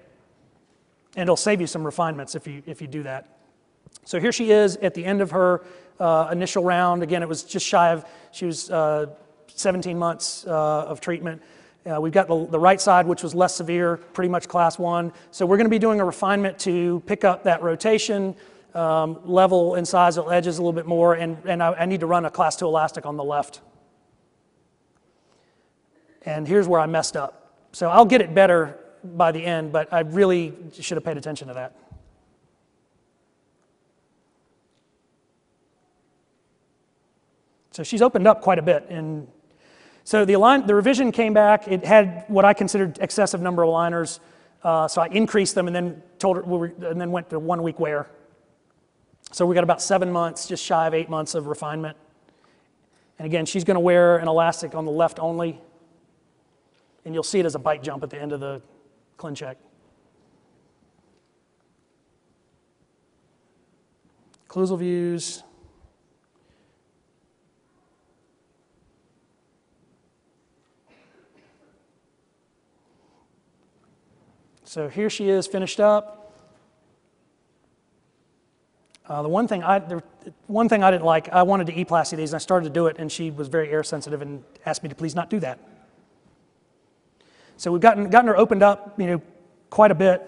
[1.17, 3.39] and it'll save you some refinements if you if you do that.
[4.05, 5.65] So here she is at the end of her
[5.99, 7.03] uh, initial round.
[7.03, 9.07] Again, it was just shy of she was uh,
[9.49, 11.43] 17 months uh, of treatment.
[11.85, 15.13] Uh, we've got the, the, right side, which was less severe, pretty much class one.
[15.31, 18.37] So we're going to be doing a refinement to pick up that rotation,
[18.79, 22.25] um, level incisal edges a little bit more, and, and I, I need to run
[22.25, 23.61] a class 2 elastic on the left.
[26.23, 27.57] And here's where I messed up.
[27.73, 31.49] So I'll get it better by the end, but I really should have paid attention
[31.49, 31.77] to that.
[37.73, 38.87] So she's opened up quite a bit.
[38.89, 39.29] And
[40.05, 41.69] so the, align, the revision came back.
[41.69, 44.21] It had what I considered excessive number of aligners.
[44.63, 47.79] Uh, so I increased them and then told her, and then went to one week
[47.81, 48.09] wear.
[49.31, 51.97] So we got about seven months, just shy of eight months of refinement.
[53.19, 55.61] And again, she's going to wear an elastic on the left only.
[57.05, 58.63] And you'll see it as a bite jump at the end of the
[59.19, 59.57] ClinCheck.
[64.49, 65.43] Occlusal views.
[74.65, 76.28] So here she is finished up.
[79.09, 80.03] Uh, the one thing I, the
[80.47, 82.87] one thing I didn't like, I wanted to e-plasty these, and I started to do
[82.89, 85.59] it, and she was very air sensitive and asked me to please not do that.
[87.57, 89.23] So we've gotten, gotten her opened up, you know,
[89.71, 90.23] quite a bit.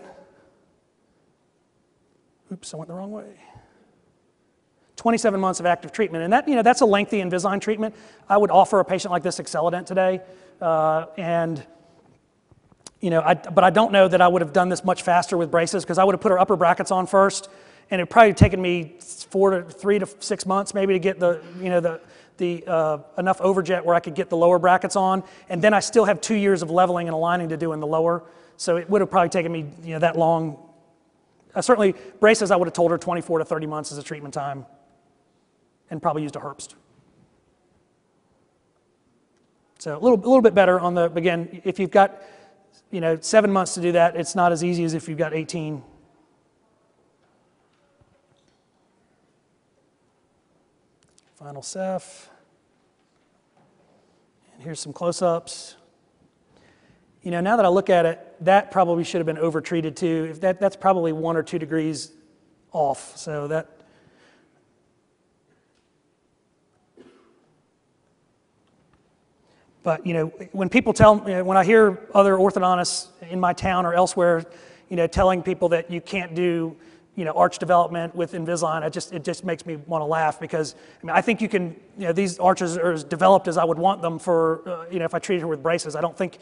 [2.51, 3.35] Oops, I went the wrong way.
[4.97, 7.95] 27 months of active treatment, and that, you know, that's a lengthy Invisalign treatment.
[8.29, 10.21] I would offer a patient like this AcceleDent today,
[10.61, 11.63] uh, and
[13.01, 15.39] you know, I, but I don't know that I would have done this much faster
[15.39, 17.49] with braces because I would have put her upper brackets on first
[17.91, 18.95] and it probably taken me
[19.31, 22.01] four to three to six months maybe to get the you know the
[22.41, 25.81] the uh, enough overjet where I could get the lower brackets on, and then I
[25.81, 28.23] still have two years of leveling and aligning to do in the lower.
[28.57, 30.59] So it would have probably taken me you know that long.
[31.55, 34.33] Uh, certainly braces I would have told her 24 to 30 months as a treatment
[34.33, 34.65] time,
[35.91, 36.75] and probably used a Herbst.
[39.79, 42.23] So a little, a little bit better on the again if you've got
[42.91, 45.35] you know seven months to do that, it's not as easy as if you've got
[45.35, 45.83] 18
[51.41, 52.29] Final Ceph.
[54.53, 55.77] And here's some close-ups.
[57.23, 60.29] You know, now that I look at it, that probably should have been over-treated too.
[60.31, 62.13] If that, that's probably one or two degrees
[62.73, 63.17] off.
[63.17, 63.71] So that,
[69.83, 73.55] But you know, when people tell, you know, when I hear other orthodontists in my
[73.55, 74.45] town or elsewhere,
[74.91, 76.77] you know, telling people that you can't do,
[77.21, 80.41] you know, arch development with Invisalign, I just it just makes me want to laugh
[80.41, 83.59] because I mean I think you can, you know, these arches are as developed as
[83.59, 85.95] I would want them for, uh, you know, if I treated her with braces.
[85.95, 86.39] I don't think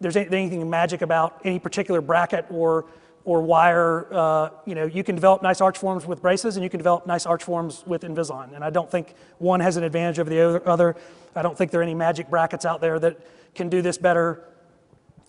[0.00, 2.86] there's anything magic about any particular bracket or
[3.26, 4.08] or wire.
[4.10, 7.06] Uh, you know, you can develop nice arch forms with braces, and you can develop
[7.06, 8.54] nice arch forms with Invisalign.
[8.54, 10.96] And I don't think one has an advantage over the other.
[11.36, 13.20] I don't think there are any magic brackets out there that
[13.54, 14.42] can do this better.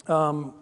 [0.07, 0.53] Um,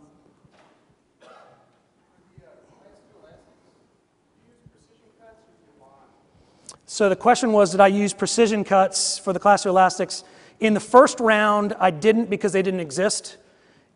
[6.88, 10.24] so the question was, did I use precision cuts for the class of elastics?
[10.60, 13.38] In the first round, I didn't because they didn't exist.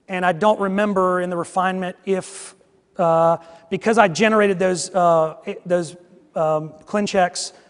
[0.10, 2.54] And I don't remember in the refinement if
[2.98, 3.38] uh,
[3.70, 5.96] because I generated those, uh, those
[6.36, 6.74] um,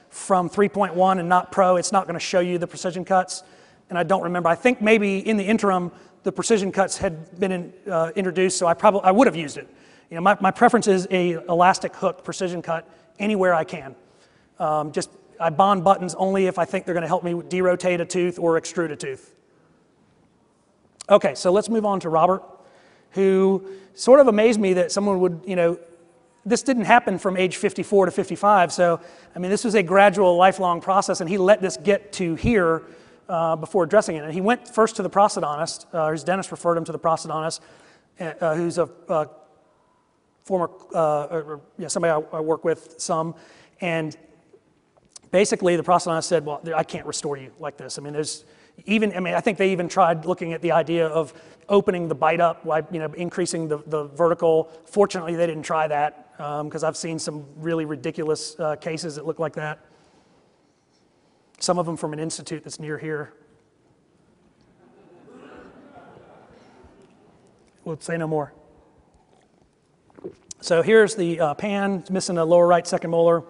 [0.09, 3.43] from 3.1 and not Pro, it's not going to show you the precision cuts.
[3.89, 4.49] And I don't remember.
[4.49, 5.91] I think maybe in the interim,
[6.23, 9.57] the precision cuts had been in, uh, introduced, so I probably I would have used
[9.57, 9.67] it.
[10.09, 13.95] You know, my, my preference is a elastic hook precision cut anywhere I can.
[14.61, 15.09] Um, just
[15.39, 18.37] I bond buttons only if I think they're going to help me derotate a tooth
[18.39, 19.33] or extrude a tooth.
[21.09, 22.43] Okay, so let's move on to Robert
[23.11, 25.79] who sort of amazed me that someone would, you know,
[26.45, 28.73] this didn't happen from age 54 to 55.
[28.73, 28.99] So,
[29.35, 32.83] I mean, this was a gradual, lifelong process, and he let this get to here
[33.29, 34.23] uh, before addressing it.
[34.23, 35.85] And he went first to the prosthodontist.
[35.93, 37.59] Uh, his dentist referred him to the prosthodontist,
[38.19, 39.25] uh, who's a uh,
[40.43, 43.35] former, uh, or, yeah, somebody I, I work with some.
[43.81, 44.17] And
[45.31, 47.97] basically, the prosthodontist said, Well, I can't restore you like this.
[47.97, 48.45] I mean, there's
[48.85, 51.33] even, I mean, I think they even tried looking at the idea of
[51.69, 54.71] opening the bite up, you know, increasing the, the vertical.
[54.85, 59.25] Fortunately, they didn't try that because um, I've seen some really ridiculous uh, cases that
[59.25, 59.79] look like that.
[61.59, 63.33] Some of them from an institute that's near here.
[67.83, 68.53] We'll say no more.
[70.59, 73.43] So here's the uh, pan, it's missing a lower right second molar.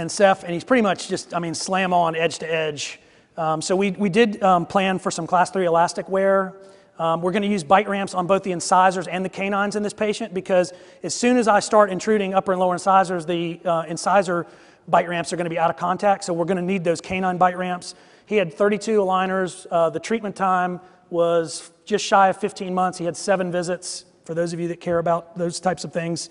[0.00, 2.98] And Ceph, and he's pretty much just, I mean, slam on edge to edge.
[3.36, 6.54] Um, so we, we did um, plan for some class 3 elastic wear.
[6.98, 9.82] Um, we're going to use bite ramps on both the incisors and the canines in
[9.82, 10.72] this patient because
[11.02, 14.46] as soon as I start intruding upper and lower incisors, the uh, incisor
[14.88, 16.24] bite ramps are going to be out of contact.
[16.24, 17.94] So we're going to need those canine bite ramps.
[18.24, 19.66] He had 32 aligners.
[19.70, 20.80] Uh, the treatment time
[21.10, 22.96] was just shy of 15 months.
[22.96, 26.30] He had seven visits, for those of you that care about those types of things.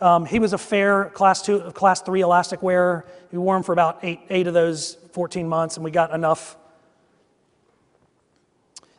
[0.00, 3.04] Um, he was a fair class two, class three elastic wearer.
[3.32, 6.56] We wore him for about eight, eight of those 14 months, and we got enough.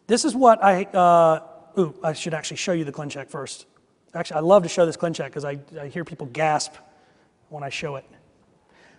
[0.08, 1.42] This is what I, uh,
[1.80, 3.66] ooh, I should actually show you the ClinCheck first.
[4.14, 6.74] Actually, I love to show this ClinCheck because I, I hear people gasp
[7.50, 8.06] when I show it.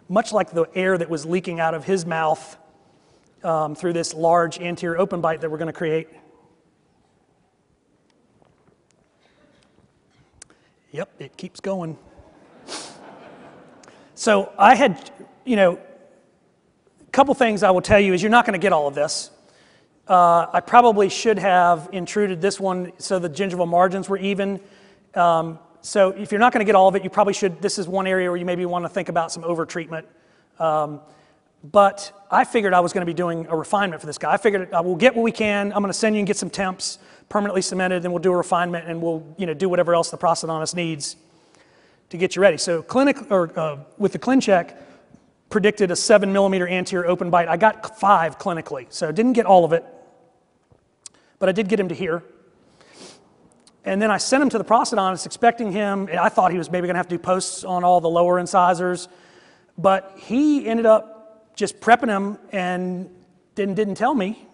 [0.09, 2.57] Much like the air that was leaking out of his mouth
[3.45, 6.09] um, through this large anterior open bite that we're going to create.
[10.93, 11.97] Yep, it keeps going.
[14.17, 15.11] so I had,
[15.45, 18.73] you know, a couple things I will tell you is you're not going to get
[18.73, 19.31] all of this.
[20.09, 24.61] Uh, I probably should have intruded this one so the gingival margins were even.
[25.15, 27.63] Um, so if you're not going to get all of it, you probably should.
[27.63, 30.09] This is one area where you maybe want to think about some over treatment.
[30.59, 31.01] Um,
[31.63, 34.33] but I figured I was going to be doing a refinement for this guy.
[34.33, 35.73] I figured I will get what we can.
[35.73, 36.99] I'm going to send you and get some temps
[37.31, 40.19] permanently cemented, and we'll do a refinement, and we'll you know do whatever else the
[40.19, 41.17] prosthodontist needs
[42.11, 42.59] to get you ready.
[42.59, 44.77] So clinic or uh, with the ClinCheck,
[45.49, 47.49] predicted a seven millimeter anterior open bite.
[47.49, 49.85] I got five clinically, so didn't get all of it,
[51.39, 52.23] but I did get him to here.
[53.85, 56.09] And then I sent him to the prosthodontist, expecting him.
[56.13, 58.39] I thought he was maybe going to have to do posts on all the lower
[58.39, 59.09] incisors,
[59.79, 63.09] but he ended up just prepping him and
[63.55, 64.47] didn't didn't tell me.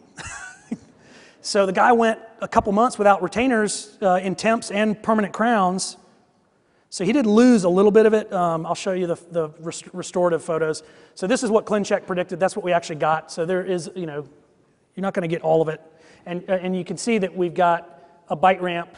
[1.46, 5.96] So the guy went a couple months without retainers uh, in temps and permanent crowns.
[6.90, 8.32] So he did lose a little bit of it.
[8.32, 10.82] Um, I'll show you the, the rest- restorative photos.
[11.14, 12.40] So this is what ClinCheck predicted.
[12.40, 13.30] That's what we actually got.
[13.30, 14.26] So there is, you know,
[14.96, 15.80] you're not going to get all of it.
[16.26, 18.96] And, uh, and you can see that we've got a bite ramp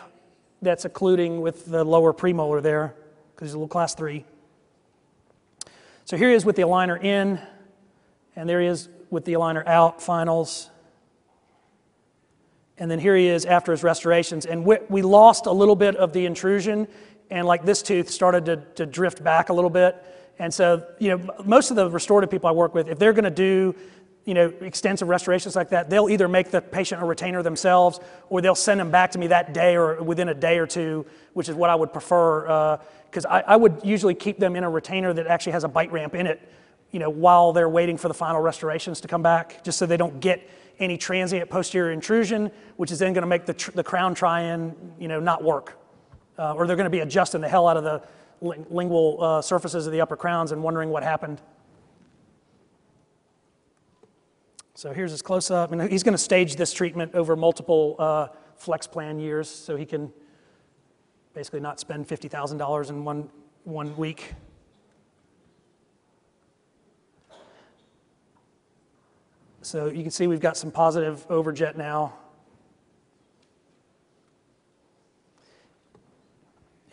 [0.63, 2.95] that's occluding with the lower premolar there
[3.35, 4.25] because he's a little class three.
[6.07, 7.41] So here he is with the aligner in,
[8.37, 10.71] and there he is with the aligner out, finals.
[12.79, 14.47] And then here he is after his restorations.
[14.47, 16.87] And we, we lost a little bit of the intrusion,
[17.31, 20.03] and like this tooth started to, to drift back a little bit.
[20.39, 23.25] And so, you know, most of the restorative people I work with, if they're going
[23.25, 23.75] to do,
[24.25, 27.99] you know, extensive restorations like that, they'll either make the patient a retainer themselves,
[28.29, 31.05] or they'll send them back to me that day or within a day or two,
[31.33, 32.77] which is what I would prefer, uh,
[33.11, 35.91] because I, I would usually keep them in a retainer that actually has a bite
[35.91, 36.47] ramp in it,
[36.93, 39.97] you know, while they're waiting for the final restorations to come back, just so they
[39.97, 40.49] don't get
[40.79, 45.09] any transient posterior intrusion, which is then going to make the, the crown try-in, you
[45.09, 45.79] know, not work
[46.39, 48.03] uh, or they're going to be adjusting the hell out of the
[48.41, 51.41] ling- lingual uh, surfaces of the upper crowns and wondering what happened.
[54.75, 55.73] So here's his close up.
[55.73, 59.85] And he's going to stage this treatment over multiple uh, flex plan years so he
[59.85, 60.13] can
[61.35, 63.29] basically not spend $50,000 in one,
[63.65, 64.35] one week.
[69.63, 72.15] So you can see we've got some positive overjet now.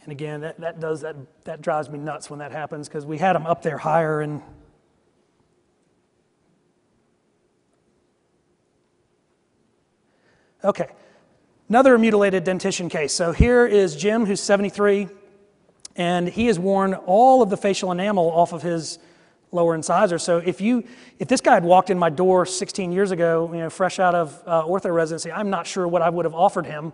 [0.03, 3.17] And again, that, that does that that drives me nuts when that happens because we
[3.17, 4.41] had them up there higher and
[10.63, 10.89] okay.
[11.67, 13.11] Another mutilated dentition case.
[13.11, 15.07] So here is Jim, who's 73,
[15.95, 18.99] and he has worn all of the facial enamel off of his
[19.55, 20.19] lower incisor.
[20.19, 20.83] So if you
[21.17, 24.13] if this guy had walked in my door 16 years ago, you know, fresh out
[24.13, 26.93] of uh, ortho residency, I'm not sure what I would have offered him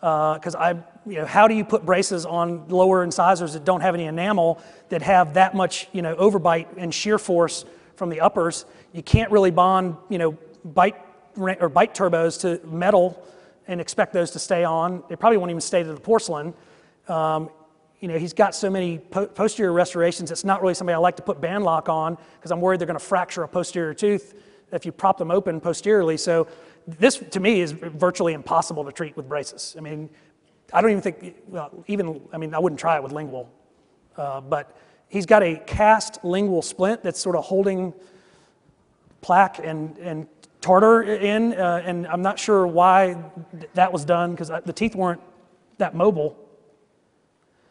[0.00, 0.70] because I,
[1.06, 4.62] you know, how do you put braces on lower incisors that don't have any enamel
[4.90, 7.64] that have that much, you know, overbite and shear force
[7.96, 8.64] from the uppers?
[8.92, 10.96] You can't really bond, you know, bite
[11.36, 13.22] or bite turbos to metal
[13.66, 15.02] and expect those to stay on.
[15.08, 16.54] They probably won't even stay to the porcelain.
[17.08, 17.50] Um,
[18.00, 20.30] you know, he's got so many po- posterior restorations.
[20.30, 22.86] It's not really somebody I like to put band lock on because I'm worried they're
[22.86, 24.34] going to fracture a posterior tooth
[24.72, 26.16] if you prop them open posteriorly.
[26.16, 26.46] So
[26.86, 29.74] this, to me, is virtually impossible to treat with braces.
[29.76, 30.08] I mean,
[30.72, 33.50] I don't even think, well, even, I mean, I wouldn't try it with lingual.
[34.16, 34.76] Uh, but
[35.08, 37.94] he's got a cast lingual splint that's sort of holding
[39.20, 40.26] plaque and, and
[40.60, 43.16] tartar in, uh, and I'm not sure why
[43.52, 45.20] th- that was done because the teeth weren't
[45.78, 46.36] that mobile.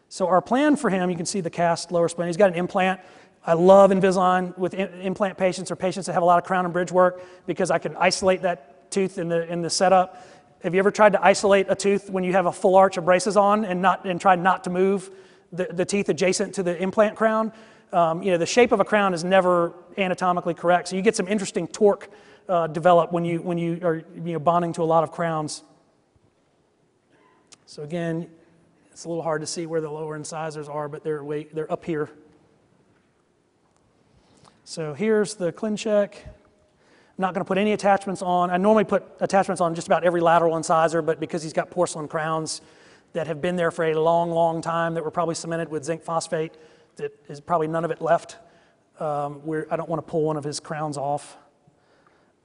[0.10, 2.30] So our plan for him, you can see the cast lower splint.
[2.30, 3.02] He's got an implant.
[3.46, 6.66] I love Invisalign with in- implant patients or patients that have a lot of crown
[6.66, 10.26] and bridge work because I can isolate that tooth in the in the setup.
[10.64, 13.06] Have you ever tried to isolate a tooth when you have a full arch of
[13.06, 15.12] braces on and not and tried not to move
[15.52, 17.54] the, the teeth adjacent to the implant crown?
[17.94, 21.16] Um, you know, the shape of a crown is never anatomically correct, so you get
[21.16, 22.10] some interesting torque
[22.50, 25.64] uh, develop when you when you are you know bonding to a lot of crowns.
[27.66, 28.30] So again,
[28.98, 31.72] it's a little hard to see where the lower incisors are, but they're way, they're
[31.72, 32.10] up here.
[34.64, 36.16] So here's the ClinCheck.
[36.16, 38.50] I'm not going to put any attachments on.
[38.50, 42.08] I normally put attachments on just about every lateral incisor, but because he's got porcelain
[42.08, 42.62] crowns
[43.14, 46.02] that have been there for a long, long time, that were probably cemented with zinc
[46.02, 46.56] phosphate,
[46.96, 48.38] that is probably none of it left.
[49.00, 51.38] Um, I don't want to pull one of his crowns off.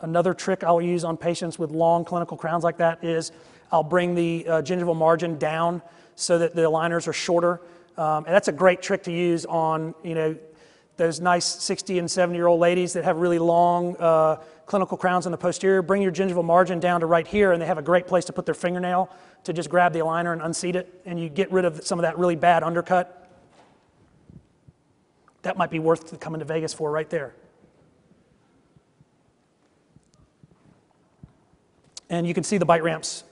[0.03, 3.33] Another trick I'll use on patients with long clinical crowns like that is
[3.71, 5.81] I'll bring the uh, gingival margin down
[6.15, 7.61] so that the aligners are shorter.
[7.97, 10.37] Um, and that's a great trick to use on, you know,
[10.97, 14.37] those nice 60 and 70 year old ladies that have really long uh,
[14.67, 15.83] clinical crowns in the posterior.
[15.83, 18.33] Bring your gingival margin down to right here, and they have a great place to
[18.33, 19.11] put their fingernail
[19.45, 22.03] to just grab the aligner and unseat it, and you get rid of some of
[22.03, 23.29] that really bad undercut.
[25.43, 27.35] That might be worth coming to Vegas for right there.
[32.09, 33.25] And you can see the bite ramps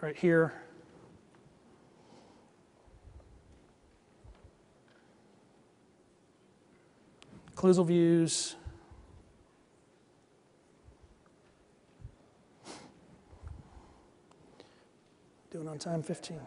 [0.00, 0.61] right here.
[7.62, 8.56] Occlusal views.
[15.52, 16.40] Doing on time 15.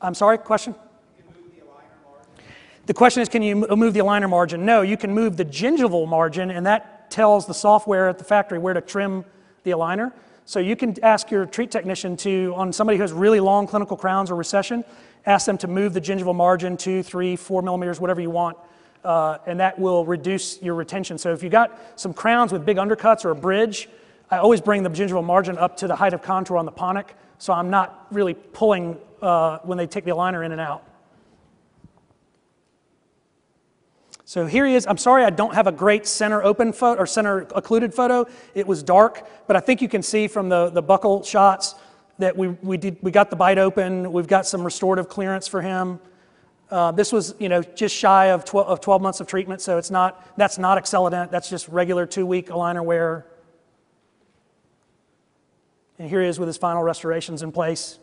[0.00, 0.74] I'm sorry, question?
[2.86, 4.64] The question is, can you move the aligner margin?
[4.64, 8.58] No, you can move the gingival margin, and that tells the software at the factory
[8.58, 9.24] where to trim
[9.62, 10.12] the aligner.
[10.48, 13.98] So you can ask your treat technician to, on somebody who has really long clinical
[13.98, 14.82] crowns or recession,
[15.26, 18.56] ask them to move the gingival margin two, three, four millimeters, whatever you want,
[19.04, 21.18] uh, and that will reduce your retention.
[21.18, 23.90] So if you got some crowns with big undercuts or a bridge,
[24.30, 27.08] I always bring the gingival margin up to the height of contour on the pontic,
[27.36, 30.82] so I'm not really pulling uh, when they take the aligner in and out.
[34.28, 34.86] So here he is.
[34.86, 38.26] I'm sorry I don't have a great center open photo or center occluded photo.
[38.54, 41.76] It was dark, but I think you can see from the, the buccal shots
[42.18, 44.12] that we, we, did, we got the bite open.
[44.12, 45.98] We've got some restorative clearance for him.
[46.70, 49.78] Uh, this was, you know, just shy of 12, of 12 months of treatment, so
[49.78, 51.30] it's not, that's not AcceleDent.
[51.30, 53.24] That's just regular two-week aligner wear.
[55.98, 57.98] And here he is with his final restorations in place.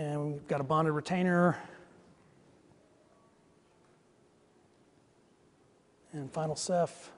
[0.00, 1.58] And we've got a bonded retainer.
[6.14, 7.10] And final ceph.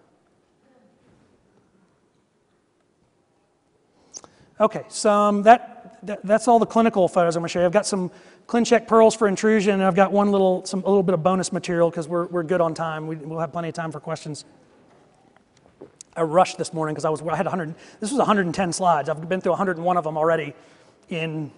[4.58, 7.66] Okay, so um, that, that, that's all the clinical photos I'm going to show you.
[7.66, 8.10] I've got some
[8.48, 11.52] ClinCheck pearls for intrusion, and I've got one little, some, a little bit of bonus
[11.52, 13.06] material because we're, we're good on time.
[13.06, 14.44] We, we'll have plenty of time for questions.
[16.16, 17.76] I rushed this morning because I was I had 100.
[18.00, 19.08] This was 110 slides.
[19.08, 20.52] I've been through 101 of them already
[21.08, 21.52] in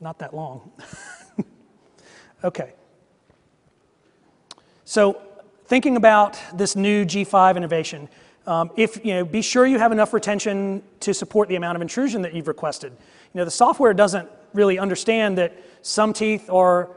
[0.00, 0.70] not that long.
[2.44, 2.72] okay.
[4.84, 5.20] So
[5.66, 8.08] thinking about this new G5 innovation,
[8.46, 11.82] um, if you know, be sure you have enough retention to support the amount of
[11.82, 12.92] intrusion that you've requested.
[12.92, 16.90] You know, the software doesn't really understand that some teeth are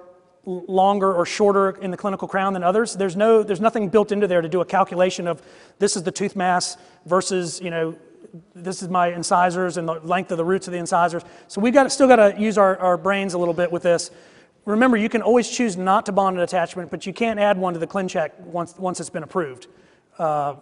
[0.45, 2.95] longer or shorter in the clinical crown than others.
[2.95, 5.41] There's, no, there's nothing built into there to do a calculation of
[5.79, 7.95] this is the tooth mass versus, you know,
[8.55, 11.23] this is my incisors and the length of the roots of the incisors.
[11.47, 14.11] So we've got, still got to use our, our brains a little bit with this.
[14.65, 17.73] Remember, you can always choose not to bond an attachment, but you can't add one
[17.73, 19.67] to the ClinCheck once, once it's been approved.
[20.17, 20.55] Uh,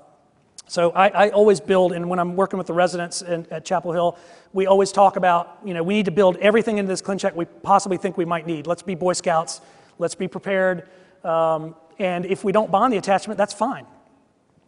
[0.67, 3.91] so I, I, always build, and when I'm working with the residents in, at Chapel
[3.91, 4.17] Hill,
[4.53, 7.45] we always talk about, you know, we need to build everything into this ClinCheck we
[7.45, 8.67] possibly think we might need.
[8.67, 9.59] Let's be Boy Scouts.
[9.99, 10.87] Let's be prepared.
[11.23, 13.85] Um, and if we don't bond the attachment, that's fine.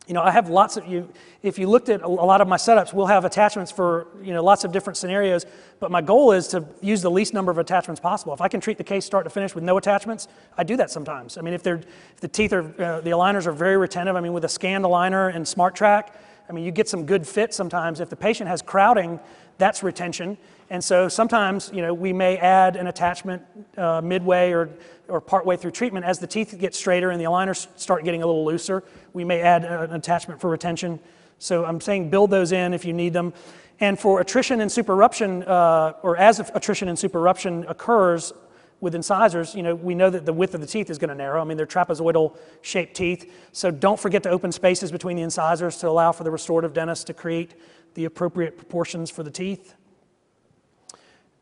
[0.08, 1.10] You know, I have lots of you.
[1.44, 4.44] If you looked at a lot of my setups, we'll have attachments for you know
[4.44, 5.46] lots of different scenarios.
[5.80, 8.34] But my goal is to use the least number of attachments possible.
[8.34, 10.28] If I can treat the case start to finish with no attachments,
[10.58, 11.38] I do that sometimes.
[11.38, 14.18] I mean, if they're if the teeth are uh, the aligners are very retentive.
[14.18, 16.10] I mean, with a scanned aligner and SmartTrack,
[16.50, 18.02] I mean, you get some good fit sometimes.
[18.02, 19.22] If the patient has crowding,
[19.58, 20.38] that's retention.
[20.70, 23.44] And so sometimes, you know, we may add an attachment
[23.78, 24.70] uh, midway or
[25.08, 28.26] or partway through treatment, as the teeth get straighter and the aligners start getting a
[28.26, 28.84] little looser,
[29.14, 31.00] we may add an attachment for retention.
[31.40, 33.34] So I'm saying build those in if you need them.
[33.80, 38.32] And for attrition and supereruption, uh, or as attrition and supereruption occurs
[38.80, 41.16] with incisors, you know, we know that the width of the teeth is going to
[41.16, 41.42] narrow.
[41.42, 43.32] I mean, they're trapezoidal shaped teeth.
[43.52, 47.08] So don't forget to open spaces between the incisors to allow for the restorative dentist
[47.08, 47.56] to create
[47.94, 49.76] the appropriate proportions for the teeth.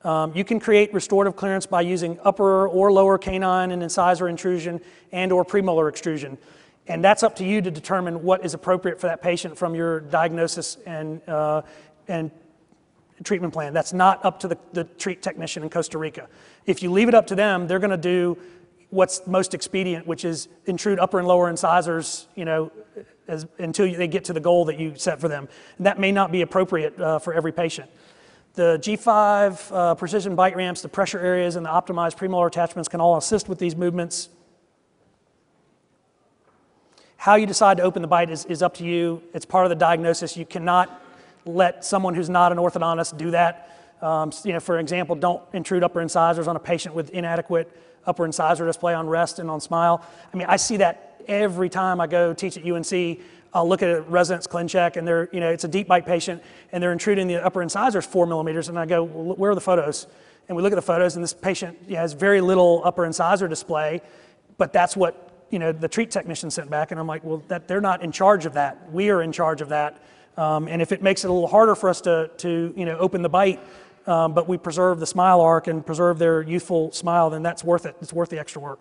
[0.04, 4.82] Um, you can create restorative clearance by using upper or lower canine and incisor intrusion
[5.12, 6.38] and or premolar extrusion.
[6.88, 9.99] And that's up to you to determine what is appropriate for that patient from your
[9.99, 11.62] diagnosis and, uh,
[12.08, 12.32] and
[13.24, 13.74] treatment plan.
[13.74, 16.28] That's not up to the, the treat technician in Costa Rica.
[16.66, 18.38] If you leave it up to them, they're going to do
[18.89, 22.72] what's most expedient, which is intrude upper and lower incisors, you know,
[23.28, 25.47] as, until they get to the goal that you set for them.
[25.78, 27.89] And that may not be appropriate uh, for every patient.
[28.54, 32.99] The G5 uh, precision bite ramps, the pressure areas, and the optimized premolar attachments can
[32.99, 34.28] all assist with these movements.
[37.16, 39.24] How you decide to open the bite is, is up to you.
[39.34, 40.36] It's part of the diagnosis.
[40.36, 41.02] You cannot
[41.45, 43.70] let someone who's not an orthodontist do that.
[44.02, 47.72] Um, you know, for example, don't intrude upper incisors on a patient with inadequate
[48.06, 50.04] upper incisor display on rest and on smile.
[50.34, 53.20] I mean, I see that every time I go teach at UNC
[53.54, 56.41] I'll look at a resident's ClinCheck and they're, you know, it's a deep bite patient
[56.72, 58.70] and they're intruding the upper incisors four millimeters.
[58.70, 60.08] And I go, well, where are the photos?
[60.47, 64.02] And we look at the photos and this patient has very little upper incisor display,
[64.58, 66.91] but that's what, you know, the treat technician sent back.
[66.91, 68.91] And I'm like, well, that, they're not in charge of that.
[68.91, 70.02] We are in charge of that.
[70.38, 72.97] Um, and if it makes it a little harder for us to, to you know,
[72.97, 73.60] open the bite,
[74.08, 77.86] um, but we preserve the smile arc and preserve their youthful smile, then that's worth
[77.86, 77.95] it.
[78.02, 78.80] It's worth the extra work.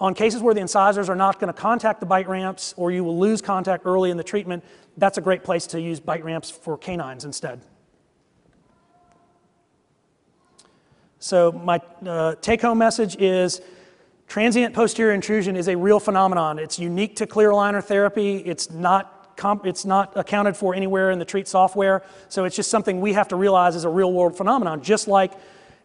[0.00, 3.04] On cases where the incisors are not going to contact the bite ramps or you
[3.04, 4.64] will lose contact early in the treatment,
[4.96, 7.60] that's a great place to use bite ramps for canines instead.
[11.20, 13.62] So my uh, take-home message is
[14.26, 16.58] transient posterior intrusion is a real phenomenon.
[16.58, 18.36] It's unique to clear aligner therapy.
[18.38, 19.10] It's not
[19.64, 22.04] it's not accounted for anywhere in the treat software.
[22.28, 25.32] So it's just something we have to realize is a real world phenomenon, just like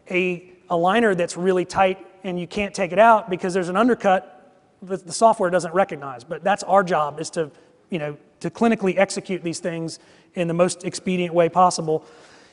[0.08, 4.36] a aligner that's really tight and you can't take it out because there's an undercut
[4.82, 6.24] that the software doesn't recognize.
[6.24, 7.50] But that's our job is to,
[7.90, 9.98] you know, to clinically execute these things
[10.34, 12.04] in the most expedient way possible.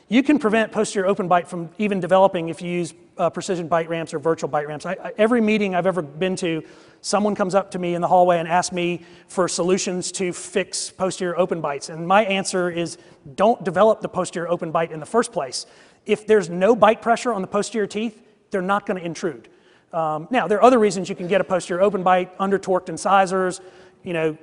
[0.08, 3.88] You can prevent posterior open bite from even developing if you use uh, precision bite
[3.90, 4.86] ramps or virtual bite ramps.
[4.86, 6.62] I, I, every meeting I've ever been to,
[7.02, 10.90] someone comes up to me in the hallway and asks me for solutions to fix
[10.90, 11.90] posterior open bites.
[11.90, 12.96] And my answer is
[13.34, 15.66] don't develop the posterior open bite in the first place.
[16.06, 19.48] If there's no bite pressure on the posterior teeth, they're not going to intrude.
[19.92, 22.88] Um, now, there are other reasons you can get a posterior open bite, under torqued
[22.88, 23.60] incisors,
[24.02, 24.36] you know,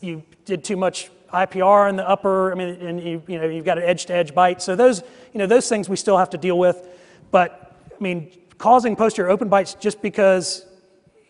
[0.00, 3.64] you did too much IPR in the upper, I mean, and you, you know, you've
[3.64, 4.60] got an edge to edge bite.
[4.60, 6.88] So those, you know, those things we still have to deal with.
[7.30, 10.66] But, I mean, causing posterior open bites just because,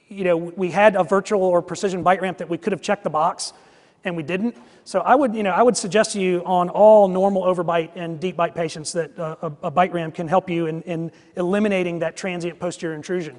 [0.08, 3.04] you know, we had a virtual or precision bite ramp that we could have checked
[3.04, 3.52] the box
[4.04, 4.56] and we didn't.
[4.84, 8.18] So I would, you know, I would suggest to you on all normal overbite and
[8.18, 11.98] deep bite patients that uh, a, a bite ramp can help you in, in eliminating
[12.00, 13.36] that transient posterior intrusion.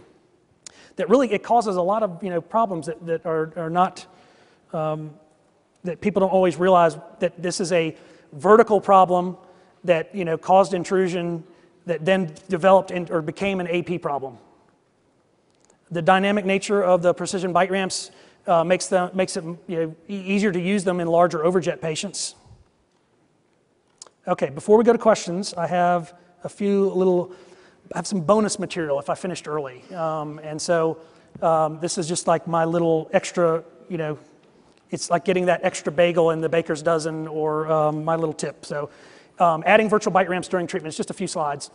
[1.01, 4.05] That really, it causes a lot of, you know, problems that, that are, are not,
[4.71, 5.09] um,
[5.83, 7.97] that people don't always realize that this is a
[8.33, 9.35] vertical problem
[9.83, 11.43] that, you know, caused intrusion
[11.87, 14.37] that then developed in, or became an AP problem.
[15.89, 18.11] The dynamic nature of the precision bite ramps
[18.45, 22.35] uh, makes, them, makes it you know, easier to use them in larger overjet patients.
[24.27, 27.33] Okay, before we go to questions, I have a few little,
[27.95, 29.83] have some bonus material if I finished early.
[29.93, 30.99] Um, and so
[31.41, 34.17] um, this is just like my little extra, you know,
[34.89, 38.65] it's like getting that extra bagel in the baker's dozen or um, my little tip.
[38.65, 38.89] So
[39.39, 41.71] um, adding virtual bite ramps during treatment is just a few slides.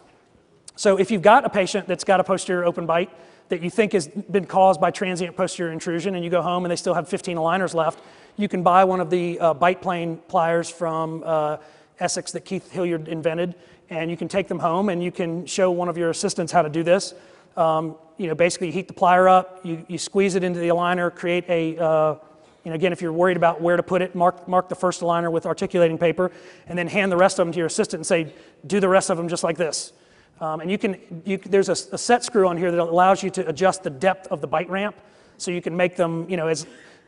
[0.77, 3.11] So if you've got a patient that's got a posterior open bite
[3.49, 6.71] that you think has been caused by transient posterior intrusion and you go home and
[6.71, 8.01] they still have 15 aligners left,
[8.37, 11.57] you can buy one of the uh, bite plane pliers from uh,
[11.99, 13.55] Essex that Keith Hilliard invented
[13.91, 16.63] and you can take them home and you can show one of your assistants how
[16.63, 17.15] to do this.
[17.57, 20.69] Um, you know, basically you heat the plier up, you, you squeeze it into the
[20.69, 22.17] aligner, create a, uh,
[22.65, 25.01] you know, again, if you're worried about where to put it, mark, mark the first
[25.01, 26.33] aligner with articulating paper
[26.67, 28.33] and then hand the rest of them to your assistant and say,
[28.67, 29.93] do the rest of them just like this.
[30.41, 33.31] Um, and you can, you, there's a, a, set screw on here that allows you
[33.31, 34.95] to adjust the depth of the bite ramp.
[35.39, 36.67] So you can make them, you know, as,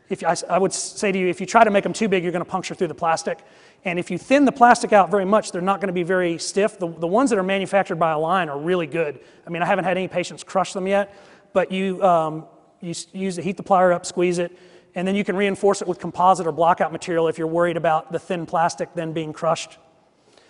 [0.09, 2.23] if I, I would say to you, if you try to make them too big,
[2.23, 3.39] you're going to puncture through the plastic.
[3.85, 6.37] And if you thin the plastic out very much, they're not going to be very
[6.37, 6.79] stiff.
[6.79, 9.19] The, the ones that are manufactured by Align are really good.
[9.45, 11.15] I mean, I haven't had any patients crush them yet,
[11.53, 12.45] but you, um,
[12.81, 14.57] you use it, heat the plier up, squeeze it,
[14.95, 18.11] and then you can reinforce it with composite or blockout material if you're worried about
[18.11, 19.77] the thin plastic then being crushed.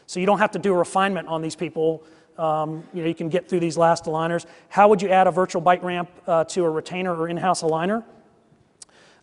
[0.07, 2.03] So you don't have to do a refinement on these people
[2.39, 4.45] um, you know, you can get through these last aligners.
[4.69, 8.05] How would you add a virtual bite ramp uh, to a retainer or in-house aligner?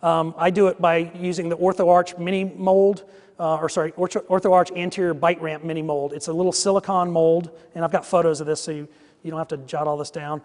[0.03, 3.05] Um, I do it by using the OrthoArch mini mold,
[3.39, 6.13] uh, or sorry, OrthoArch anterior bite ramp mini mold.
[6.13, 8.89] It's a little silicone mold, and I've got photos of this so you,
[9.23, 10.43] you don't have to jot all this down.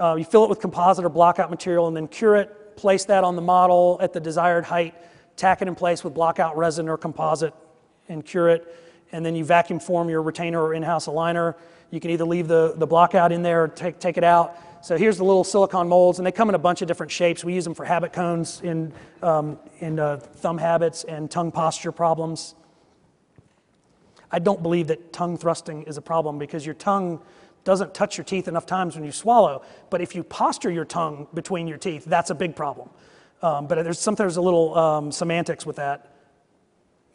[0.00, 3.24] Uh, you fill it with composite or blockout material and then cure it, place that
[3.24, 4.94] on the model at the desired height,
[5.36, 7.54] tack it in place with blockout resin or composite,
[8.08, 8.74] and cure it.
[9.12, 11.54] And then you vacuum form your retainer or in-house aligner.
[11.90, 14.56] You can either leave the, the block out in there or take, take it out.
[14.82, 17.44] So here's the little silicone molds, and they come in a bunch of different shapes.
[17.44, 21.92] We use them for habit cones in, um, in uh, thumb habits and tongue posture
[21.92, 22.56] problems.
[24.32, 27.20] I don't believe that tongue thrusting is a problem because your tongue
[27.62, 29.62] doesn't touch your teeth enough times when you swallow.
[29.88, 32.90] But if you posture your tongue between your teeth, that's a big problem.
[33.40, 36.12] Um, but there's sometimes a little um, semantics with that.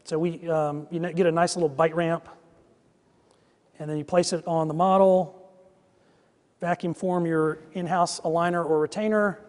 [0.05, 2.29] So we, um, you get a nice little bite ramp
[3.77, 5.36] and then you place it on the model,
[6.59, 9.39] vacuum form your in-house aligner or retainer,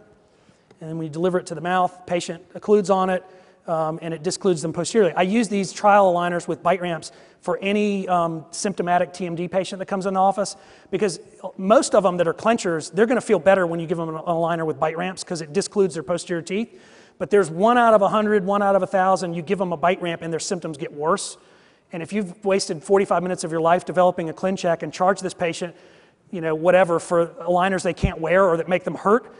[0.80, 2.06] and then we deliver it to the mouth.
[2.06, 3.24] Patient occludes on it,
[3.66, 5.14] um, and it discludes them posteriorly.
[5.14, 9.86] I use these trial aligners with bite ramps for any um, symptomatic TMD patient that
[9.86, 10.56] comes in the office
[10.90, 11.20] because
[11.56, 14.08] most of them that are clenchers, they're going to feel better when you give them
[14.08, 16.80] an aligner with bite ramps because it discludes their posterior teeth.
[17.18, 20.00] But there's one out of 100, one out of 1,000, you give them a bite
[20.00, 21.36] ramp and their symptoms get worse.
[21.92, 25.34] And if you've wasted 45 minutes of your life developing a ClinCheck and charge this
[25.34, 25.74] patient,
[26.30, 29.34] you know, whatever for aligners they can't wear or that make them hurt,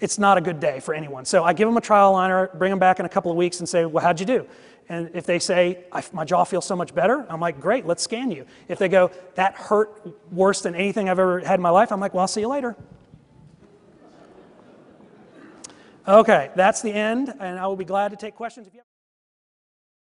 [0.00, 1.24] it's not a good day for anyone.
[1.24, 3.60] So I give them a trial aligner, bring them back in a couple of weeks
[3.60, 4.46] and say, well, how'd you do?
[4.88, 8.32] And if they say, my jaw feels so much better, I'm like, great, let's scan
[8.32, 8.44] you.
[8.66, 12.00] If they go, that hurt worse than anything I've ever had in my life, I'm
[12.00, 12.76] like, well, I'll see you later.
[16.06, 18.66] Okay, that's the end, and I will be glad to take questions.
[18.66, 18.86] If you have